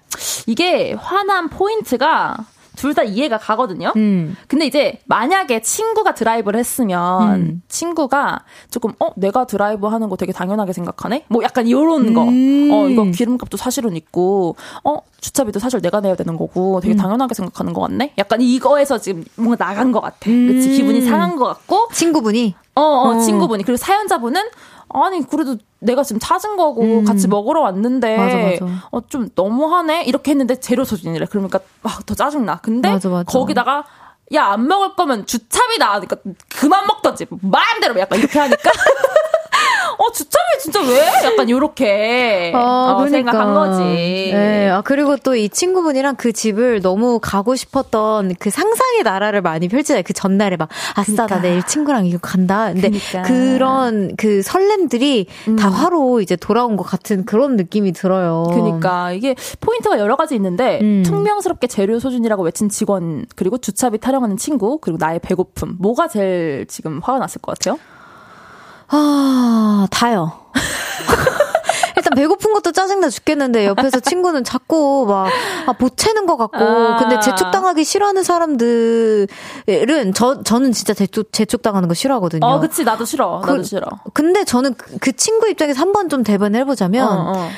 [0.47, 2.37] 이게 화난 포인트가
[2.81, 3.93] 둘 다 이해가 가거든요.
[3.95, 4.35] 음.
[4.47, 7.61] 근데 이제 만약에 친구가 드라이브를 했으면 음.
[7.69, 8.39] 친구가
[8.71, 11.25] 조금 어 내가 드라이브 하는 거 되게 당연하게 생각하네.
[11.29, 12.23] 뭐 약간 이런 거.
[12.23, 12.69] 음.
[12.71, 16.97] 어 이거 기름값도 사실은 있고 어 주차비도 사실 내가 내야 되는 거고 되게 음.
[16.97, 18.13] 당연하게 생각하는 것 같네.
[18.17, 20.25] 약간 이거에서 지금 뭔가 나간 것 같아.
[20.25, 21.05] 그치 기분이 음.
[21.07, 23.19] 상한 것 같고 친구분이 어, 어, 어.
[23.19, 24.41] 친구분이 그리고 사연자분은
[24.93, 27.03] 아니 그래도 내가 지금 찾은 거고 음.
[27.05, 28.87] 같이 먹으러 왔는데 맞아, 맞아.
[28.91, 30.03] 어, 좀 너무하네?
[30.03, 31.25] 이렇게 했는데 재료 소진이래.
[31.29, 32.57] 그러니까 막 더 짜증나.
[32.61, 33.83] 근데 맞아, 거기다가
[34.33, 36.15] 야 안 먹을 거면 주차비 나니까
[36.49, 37.25] 그만 먹던지.
[37.41, 38.71] 마음대로 약간 이렇게 하니까
[40.01, 40.97] 어, 주차비 진짜 왜?
[41.25, 42.59] 약간 요렇게 아,
[42.93, 43.31] 어, 그러니까.
[43.31, 43.81] 생각한 거지.
[44.31, 44.69] 네.
[44.69, 50.03] 아, 그리고 또 이 친구분이랑 그 집을 너무 가고 싶었던 그 상상의 나라를 많이 펼치잖아요.
[50.05, 51.35] 그 전날에 막, 아싸, 그러니까.
[51.35, 52.71] 나 내일 친구랑 이거 간다.
[52.73, 53.21] 근데 그러니까.
[53.23, 55.55] 그런 그 설렘들이 음.
[55.55, 58.43] 다 화로 이제 돌아온 것 같은 그런 느낌이 들어요.
[58.49, 61.03] 그러니까 이게 포인트가 여러 가지 있는데, 음.
[61.05, 65.77] 퉁명스럽게 재료 소진이라고 외친 직원, 그리고 주차비 타령하는 친구, 그리고 나의 배고픔.
[65.79, 67.79] 뭐가 제일 지금 화가 났을 것 같아요?
[68.91, 70.33] 아, 다요.
[71.95, 75.29] 일단 배고픈 것도 짜증나 죽겠는데 옆에서 친구는 자꾸 막
[75.67, 76.97] 아, 보채는 것 같고 아.
[76.97, 79.27] 근데 재촉당하기 싫어하는 사람들은
[80.15, 82.45] 저 저는 진짜 재촉 재촉당하는 거 싫어하거든요.
[82.45, 83.39] 어, 그치 나도 싫어.
[83.41, 83.87] 나도 그, 싫어.
[84.13, 87.07] 근데 저는 그, 그 친구 입장에서 한번 좀 대변을 해보자면.
[87.07, 87.49] 어, 어.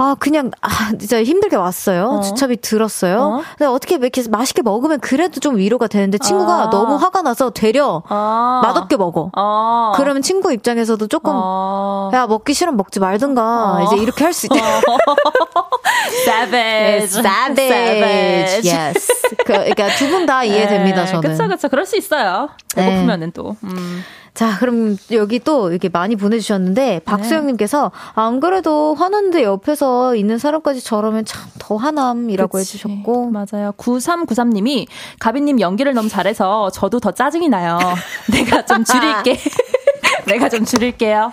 [0.00, 0.68] 아, 그냥, 아,
[0.98, 2.04] 진짜 힘들게 왔어요.
[2.06, 2.20] 어.
[2.20, 3.20] 주차비 들었어요.
[3.20, 3.42] 어?
[3.58, 6.70] 근데 어떻게 이렇게 맛있게 먹으면 그래도 좀 위로가 되는데 친구가 아.
[6.70, 8.60] 너무 화가 나서 되려 아.
[8.62, 9.30] 맛없게 먹어.
[9.34, 9.92] 아.
[9.96, 12.10] 그러면 친구 입장에서도 조금, 아.
[12.14, 13.42] 야, 먹기 싫으면 먹지 말든가.
[13.42, 13.82] 아.
[13.86, 14.54] 이제 이렇게 할 수 있다.
[16.24, 17.18] savage.
[17.20, 18.70] savage.
[18.70, 19.08] yes.
[19.38, 21.30] 그, 그러니까 두 분 다 이해됩니다, 네, 저는.
[21.30, 21.68] 그쵸, 그쵸.
[21.68, 22.48] 그럴 수 있어요.
[22.74, 23.32] 배고프면은 네.
[23.34, 23.56] 또.
[23.64, 24.04] 음.
[24.38, 31.24] 자, 그럼 여기 또 이렇게 많이 보내주셨는데, 박수영님께서, 안 그래도 화났는데 옆에서 있는 사람까지 저러면
[31.24, 32.78] 참 더 화남이라고 그치.
[32.78, 33.30] 해주셨고.
[33.30, 33.72] 맞아요.
[33.76, 34.86] 9393님이,
[35.18, 37.78] 가비님 연기를 너무 잘해서 저도 더 짜증이 나요.
[38.32, 39.38] 내가 좀 줄일게.
[40.24, 41.32] 내가 좀 줄일게요.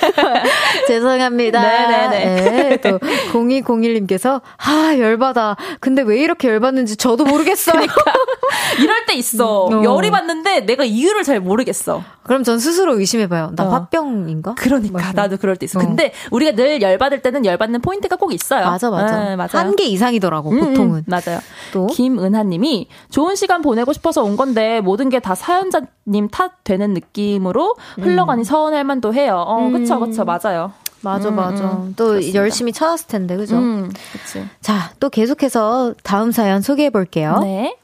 [0.88, 1.60] 죄송합니다.
[1.62, 2.50] 네네네.
[2.50, 2.98] 네, 또
[3.32, 5.56] 0201님께서 아 열받아.
[5.80, 7.74] 근데 왜 이렇게 열받는지 저도 모르겠어요.
[7.74, 8.12] 그러니까
[8.80, 9.66] 이럴 때 있어.
[9.66, 9.82] 어.
[9.84, 12.02] 열이 받는데 내가 이유를 잘 모르겠어.
[12.22, 13.52] 그럼 전 스스로 의심해봐요.
[13.54, 13.68] 나 어.
[13.70, 14.54] 화병인가?
[14.56, 15.12] 그러니까 맞아.
[15.12, 15.78] 나도 그럴 때 있어.
[15.78, 15.82] 어.
[15.82, 18.64] 근데 우리가 늘 열받을 때는 열받는 포인트가 꼭 있어요.
[18.66, 19.18] 맞아 맞아.
[19.24, 19.58] 네, 맞아.
[19.58, 21.04] 한 개 이상이더라고 음, 음, 보통은.
[21.06, 21.40] 맞아요.
[21.72, 27.76] 또 김은하님이 좋은 시간 보내고 싶어서 온 건데 모든 게 다 사연자님 탓 되는 느낌으로
[28.00, 28.44] 흘러가니 음.
[28.44, 29.42] 서운할 만도 해요.
[29.46, 30.72] 어, 그쵸 그쵸 맞아요.
[31.00, 31.64] 맞아, 음, 맞아.
[31.64, 32.38] 음, 또 그렇습니다.
[32.40, 33.56] 열심히 찾았을 텐데, 그죠?
[33.56, 34.42] 음, 그치.
[34.62, 37.40] 자, 또 계속해서 다음 사연 소개해 볼게요.
[37.42, 37.76] 네.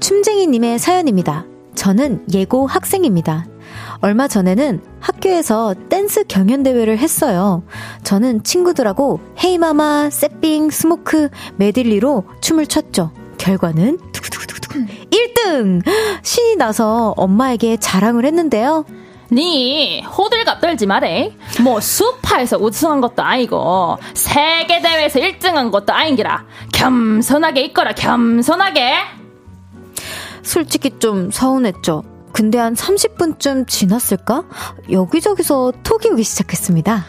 [0.00, 1.46] 춤쟁이님의 사연입니다.
[1.74, 3.46] 저는 예고 학생입니다.
[4.00, 7.64] 얼마 전에는 학교에서 댄스 경연대회를 했어요.
[8.04, 13.10] 저는 친구들하고 Hey Mama, 세핑, Smoke, 메들리로 춤을 췄죠.
[13.38, 15.82] 결과는 두구두구두구 1등!
[16.22, 18.84] 신이 나서 엄마에게 자랑을 했는데요.
[19.30, 21.36] 니 호들갑 떨지 말해.
[21.62, 26.44] 뭐 스우파에서 우승한 것도 아니고 세계 대회에서 1등한 것도 아닌기라.
[26.72, 28.94] 겸손하게 있거라 겸손하게.
[30.42, 32.04] 솔직히 좀 서운했죠.
[32.32, 34.44] 근데 한 30분쯤 지났을까?
[34.90, 37.04] 여기저기서 톡이 오기 시작했습니다.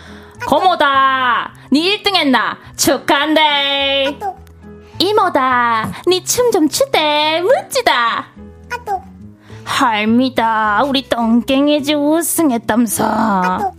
[0.48, 1.54] 고모다!
[1.72, 2.58] 니 1등 했나?
[2.76, 4.18] 축하한데!
[5.00, 5.92] 이모다!
[6.08, 7.42] 니 춤 좀 추대!
[7.42, 8.28] 멋지다!
[9.70, 10.84] 할미다!
[10.86, 13.72] 우리 똥깽이지 우승했담서!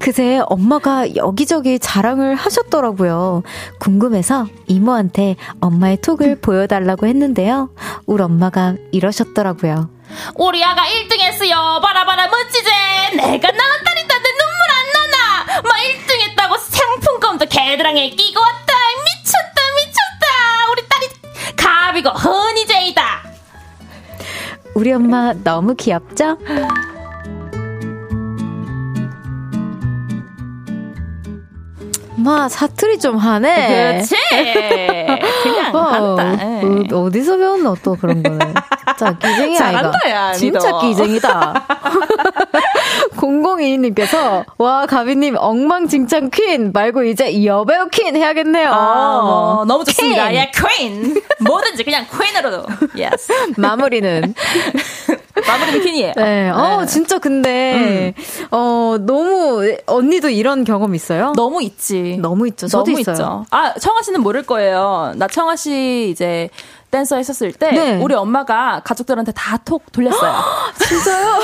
[0.00, 3.42] 그새 엄마가 여기저기 자랑을 하셨더라고요.
[3.78, 7.70] 궁금해서 이모한테 엄마의 톡을 보여달라고 했는데요.
[8.06, 9.88] 우리 엄마가 이러셨더라고요.
[10.34, 11.80] 우리 아가 1등 했어요.
[11.82, 12.70] 바라바라 멋지지?
[13.16, 15.62] 내가 낳은 딸인데 눈물 안 나나?
[15.62, 18.74] 막 1등 했다고 상품권도 개드랑에 끼고 왔다.
[19.04, 20.70] 미쳤다, 미쳤다.
[20.72, 21.08] 우리 딸이
[21.56, 23.33] 갑이고 허니제이다.
[24.74, 26.36] 우리 엄마 너무 귀엽죠?
[32.16, 33.92] 마 사투리 좀 하네.
[33.92, 34.16] 그렇지.
[35.42, 36.96] 그냥 어, 한다.
[36.96, 38.54] 어, 디서 배웠노 또 그런 거는.
[38.96, 41.54] 자 기쟁이 잘한다, 야, 진짜 기쟁이다.
[43.16, 48.70] 002님께서 와 가비님 엉망진창 퀸 말고 이제 여배우 퀸 해야겠네요.
[48.70, 50.30] 어, 너무 좋습니다.
[50.30, 50.36] 퀸.
[50.36, 51.22] 예, 퀸.
[51.40, 52.66] 뭐든지 그냥 퀸으로도.
[52.96, 53.32] Yes.
[53.56, 54.34] 마무리는
[55.46, 56.12] 마무리는 퀸이에요.
[56.16, 56.50] 네.
[56.50, 56.86] 어, 네.
[56.86, 58.46] 진짜 근데, 음.
[58.50, 61.32] 어, 너무, 언니도 이런 경험 있어요?
[61.36, 62.18] 너무 있지.
[62.20, 62.68] 너무 있죠.
[62.68, 63.14] 저도 너무 있어요.
[63.14, 63.44] 있죠.
[63.50, 65.12] 아, 청아 씨는 모를 거예요.
[65.16, 66.48] 나 청아 씨 이제,
[66.94, 68.00] 댄서 했었을 때 네.
[68.00, 70.34] 우리 엄마가 가족들한테 다 톡 돌렸어요.
[70.78, 71.38] 진짜요?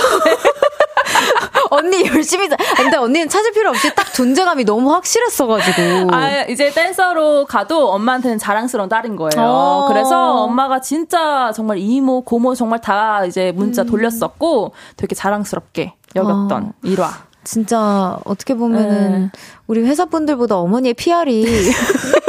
[1.71, 6.15] 언니 열심히 근데 언니는 찾을 필요 없이 딱 존재감이 너무 확실했어가지고.
[6.15, 9.31] 아 이제 댄서로 가도 엄마한테는 자랑스러운 딸인 거예요.
[9.39, 9.87] 어.
[9.89, 13.87] 그래서 엄마가 진짜 정말 이모 고모 정말 다 이제 문자 음.
[13.87, 16.73] 돌렸었고 되게 자랑스럽게 여겼던 어.
[16.85, 17.11] 일화.
[17.43, 19.39] 진짜 어떻게 보면은 네.
[19.67, 21.45] 우리 회사 분들보다 어머니의 PR이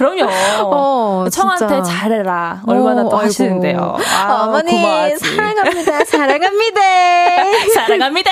[0.00, 0.30] 그럼요.
[0.64, 2.62] 어, 청한테 잘해라.
[2.66, 3.98] 얼마나 또 어, 하시는데요.
[4.16, 5.18] 아, 어머니 고마워하지.
[5.36, 6.04] 사랑합니다.
[6.08, 6.80] 사랑합니다.
[7.74, 8.30] 사랑합니다.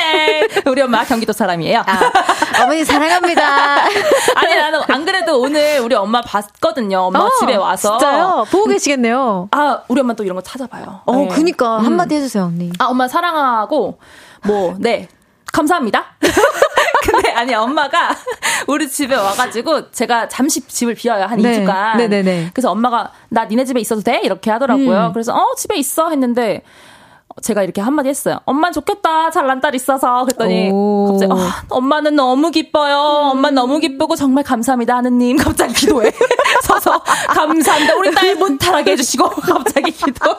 [0.64, 1.84] 우리 엄마 경기도 사람이에요.
[1.86, 3.84] 아, 어머니 사랑합니다.
[4.34, 7.00] 아니 나는 안 그래도 오늘 우리 엄마 봤거든요.
[7.00, 7.98] 엄마 어, 집에 와서.
[7.98, 8.46] 진짜요?
[8.50, 9.48] 보고 계시겠네요.
[9.50, 11.02] 아 우리 엄마 또 이런 거 찾아봐요.
[11.04, 11.28] 어, 네.
[11.28, 11.84] 그니까 음.
[11.84, 12.72] 한마디 해주세요 언니.
[12.78, 13.98] 아 엄마 사랑하고
[14.44, 15.06] 뭐 네.
[15.52, 16.16] 감사합니다.
[17.10, 18.10] 근데 아니 엄마가
[18.68, 21.64] 우리 집에 와가지고 제가 잠시 집을 비워요 한 네.
[21.64, 21.96] 2주간.
[21.96, 22.50] 네네네.
[22.52, 25.06] 그래서 엄마가 나 니네 집에 있어도 돼 이렇게 하더라고요.
[25.08, 25.12] 음.
[25.12, 26.62] 그래서 어 집에 있어 했는데
[27.42, 28.40] 제가 이렇게 한마디 했어요.
[28.44, 29.30] 엄마 좋겠다.
[29.30, 30.24] 잘난 딸 있어서.
[30.24, 31.06] 그랬더니 오.
[31.12, 31.36] 갑자기 어,
[31.70, 32.96] 엄마는 너무 기뻐요.
[33.32, 34.96] 엄마 너무 기쁘고 정말 감사합니다.
[34.96, 35.36] 하느님.
[35.38, 36.10] 갑자기 기도해.
[36.62, 36.98] 서서
[37.28, 37.94] 감사합니다.
[37.96, 40.34] 우리 딸 못하게 해주시고 갑자기 기도해.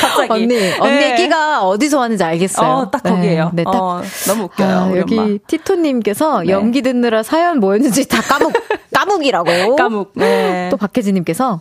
[0.00, 0.32] 갑자기.
[0.32, 1.14] 언니, 언니 네.
[1.16, 2.68] 끼가 어디서 왔는지 알겠어요.
[2.68, 3.50] 어, 딱 거기에요.
[3.52, 3.74] 네, 네 딱.
[3.74, 4.76] 어, 너무 웃겨요.
[4.76, 5.38] 아, 여기.
[5.46, 6.48] 티토님께서 네.
[6.50, 8.52] 연기 듣느라 사연 뭐였는지 다 까묵,
[8.92, 9.76] 까묵이라고.
[9.76, 10.12] 까묵.
[10.14, 10.68] 네.
[10.70, 11.60] 또 박혜진님께서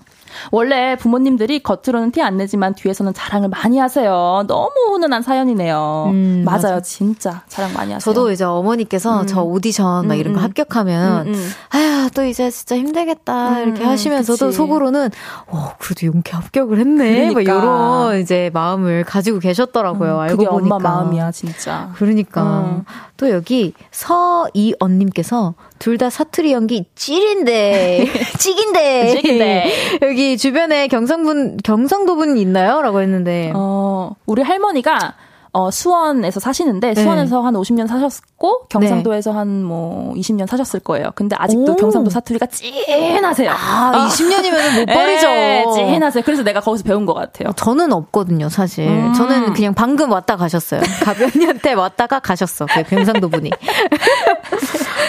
[0.51, 4.43] 원래 부모님들이 겉으로는 티 안 내지만 뒤에서는 자랑을 많이 하세요.
[4.47, 6.05] 너무 훈훈한 사연이네요.
[6.11, 6.55] 음, 맞아요.
[6.75, 6.81] 맞아.
[6.81, 7.99] 진짜 자랑 많이 하세요.
[8.13, 9.27] 저도 이제 어머니께서 음.
[9.27, 10.43] 저 오디션 막 음, 이런 거 음.
[10.43, 14.57] 합격하면 음, 아야 또 이제 진짜 힘들겠다 이렇게 하시면서도 그치.
[14.57, 15.09] 속으로는
[15.47, 17.29] 어 그래도 용케 합격을 했네.
[17.33, 17.53] 그러니까.
[17.53, 20.19] 막 이런 이제 마음을 가지고 계셨더라고요.
[20.19, 20.75] 알고 그게 보니까.
[20.75, 21.91] 엄마 마음이야 진짜.
[21.95, 22.81] 그러니까
[23.17, 25.53] 또 여기 서이언님께서
[25.83, 28.05] 둘 다 사투리 연기 찔인데
[28.39, 29.71] 찌긴데
[30.01, 32.81] 여기 주변에 경상분 경상도분 있나요?
[32.81, 35.15] 라고 했는데 어 우리 할머니가
[35.55, 37.03] 어, 수원에서 사시는데, 네.
[37.03, 39.37] 수원에서 한 50년 사셨고, 경상도에서 네.
[39.37, 41.11] 한뭐 20년 사셨을 거예요.
[41.13, 41.75] 근데 아직도 오.
[41.75, 43.51] 경상도 사투리가 찐하세요.
[43.51, 43.55] 아,
[43.93, 44.07] 아.
[44.09, 45.27] 20년이면 못 버리죠.
[45.27, 46.23] 네, 찐하세요.
[46.25, 47.51] 그래서 내가 거기서 배운 것 같아요.
[47.55, 48.87] 저는 없거든요, 사실.
[48.87, 49.13] 음.
[49.13, 50.81] 저는 그냥 방금 왔다 가셨어요.
[51.03, 52.65] 가변이한테 왔다가 가셨어.
[52.65, 53.51] 그 경상도 분이.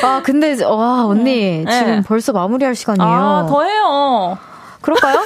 [0.05, 1.71] 아, 근데, 와, 언니, 네.
[1.71, 3.09] 지금 벌써 마무리할 시간이에요.
[3.09, 4.39] 아, 더 해요.
[4.81, 5.25] 그럴까요?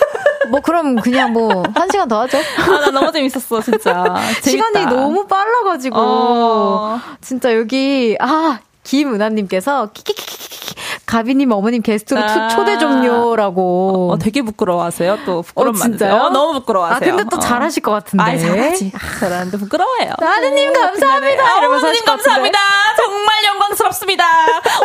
[0.51, 2.39] 뭐 그럼 그냥 뭐 한 시간 더 하죠.
[2.39, 4.15] 아, 나 너무 재밌었어, 진짜.
[4.43, 5.97] 시간이 너무 빨라가지고.
[5.99, 7.01] 어.
[7.21, 10.75] 진짜 여기, 아, 김은하님께서 키키키키키
[11.05, 14.11] 가비님 어머님 게스트로 아~ 초대 종료라고.
[14.13, 15.19] 어, 되게 부끄러워하세요.
[15.27, 16.15] 또 부끄러움 어, 진짜요?
[16.15, 16.97] 어, 너무 부끄러워하세요.
[17.13, 17.41] 아 근데 또 어.
[17.41, 18.23] 잘하실 것 같은데.
[18.23, 18.93] 아, 잘하지.
[19.21, 20.13] 잘하는데 부끄러워요.
[20.21, 21.43] 하느님 감사합니다.
[21.43, 22.59] 아, 하느님 감사합니다.
[22.97, 23.45] 정말
[23.79, 24.25] 영광스럽습니다.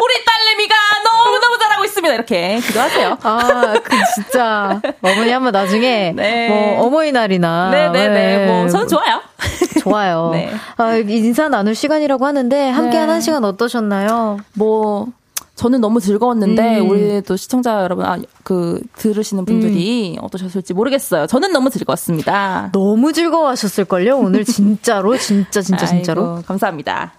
[0.02, 2.14] 우리 딸내미가 너무 너무 잘하고 있습니다.
[2.14, 3.18] 이렇게 기도하세요.
[3.24, 6.48] 아, 그 진짜 어머니 한번 나중에 네.
[6.48, 8.08] 뭐 어머니날이나 네네네.
[8.10, 8.38] 네.
[8.38, 8.46] 네.
[8.48, 9.22] 뭐 저는 좋아요.
[9.82, 10.30] 좋아요.
[10.34, 10.52] 네.
[10.78, 13.12] 아, 인사 나눌 시간이라고 하는데 함께한 네.
[13.12, 14.38] 한 시간 어떠셨나요?
[14.54, 15.08] 뭐
[15.56, 16.89] 저는 너무 즐거웠는데 음.
[16.89, 20.24] 우리 또 시청자 여러분 아, 그 들으시는 분들이 음.
[20.24, 21.28] 어떠셨을지 모르겠어요.
[21.28, 22.70] 저는 너무 즐거웠습니다.
[22.72, 24.18] 너무 즐거워하셨을 걸요.
[24.18, 27.14] 오늘 진짜로 진짜 진짜 진짜로 아이고, 감사합니다.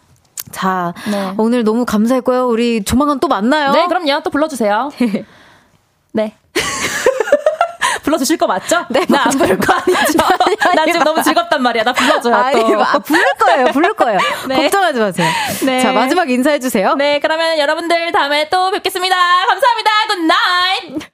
[0.54, 1.34] 자 네.
[1.36, 2.46] 오늘 너무 감사했고요.
[2.46, 3.72] 우리 조만간 또 만나요.
[3.72, 4.22] 네 그럼요.
[4.22, 4.90] 또 불러주세요.
[6.12, 6.32] 네.
[8.04, 8.84] 불러주실 거 맞죠?
[8.90, 9.04] 네.
[9.08, 10.18] 나 안 부를 거 아니죠?
[10.76, 11.82] 나 지금 너무 즐겁단 말이야.
[11.84, 12.34] 나 불러줘요.
[12.34, 12.84] 아니, 또.
[12.84, 13.66] 아, 부를 거예요.
[13.72, 14.18] 부를 거예요.
[14.46, 14.56] 네.
[14.56, 15.28] 걱정하지 마세요.
[15.64, 15.80] 네.
[15.80, 16.94] 자, 마지막 인사해주세요.
[16.96, 19.16] 네, 그러면 여러분들 다음에 또 뵙겠습니다.
[19.16, 19.90] 감사합니다.
[20.08, 21.13] Good night!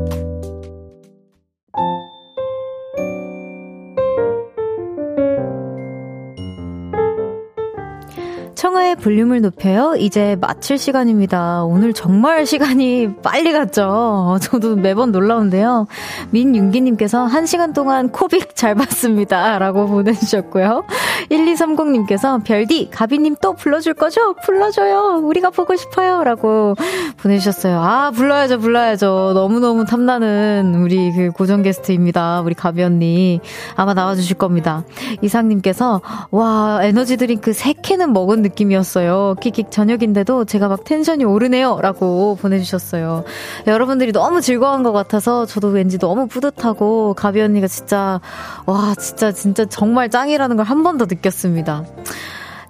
[8.71, 9.95] 청하의 볼륨을 높여요.
[9.97, 11.65] 이제 마칠 시간입니다.
[11.65, 14.37] 오늘 정말 시간이 빨리 갔죠.
[14.41, 15.87] 저도 매번 놀라운데요.
[16.29, 19.59] 민윤기님께서 1시간 동안 코빅 잘 봤습니다.
[19.59, 20.85] 라고 보내주셨고요.
[21.29, 24.35] 1230님께서 별디, 가비님 또 불러줄 거죠?
[24.45, 25.19] 불러줘요.
[25.21, 26.23] 우리가 보고 싶어요.
[26.23, 26.75] 라고
[27.17, 27.77] 보내주셨어요.
[27.77, 29.31] 아, 불러야죠, 불러야죠.
[29.33, 32.39] 너무너무 탐나는 우리 그 고정 게스트입니다.
[32.41, 33.41] 우리 가비 언니.
[33.75, 34.85] 아마 나와주실 겁니다.
[35.21, 36.01] 이상님께서,
[36.31, 39.35] 와, 에너지 드링크 3캔은 먹은 느낌 느낌이었어요.
[39.41, 41.79] 킥킥 저녁인데도 제가 막 텐션이 오르네요.
[41.81, 43.23] 라고 보내주셨어요.
[43.67, 48.19] 여러분들이 너무 즐거운 것 같아서 저도 왠지 너무 뿌듯하고 가비 언니가 진짜,
[48.65, 51.85] 와, 진짜, 진짜 정말 짱이라는 걸 한 번 더 느꼈습니다.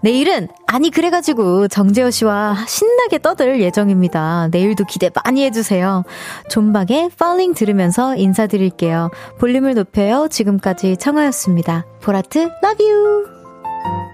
[0.03, 4.47] 내일은 아니 그래가지고 정재호 씨와 신나게 떠들 예정입니다.
[4.51, 6.03] 내일도 기대 많이 해주세요.
[6.49, 9.11] 존박의 Falling 들으면서 인사드릴게요.
[9.39, 10.27] 볼륨을 높여요.
[10.29, 11.85] 지금까지 청하였습니다.
[12.01, 14.10] 보라트 love you.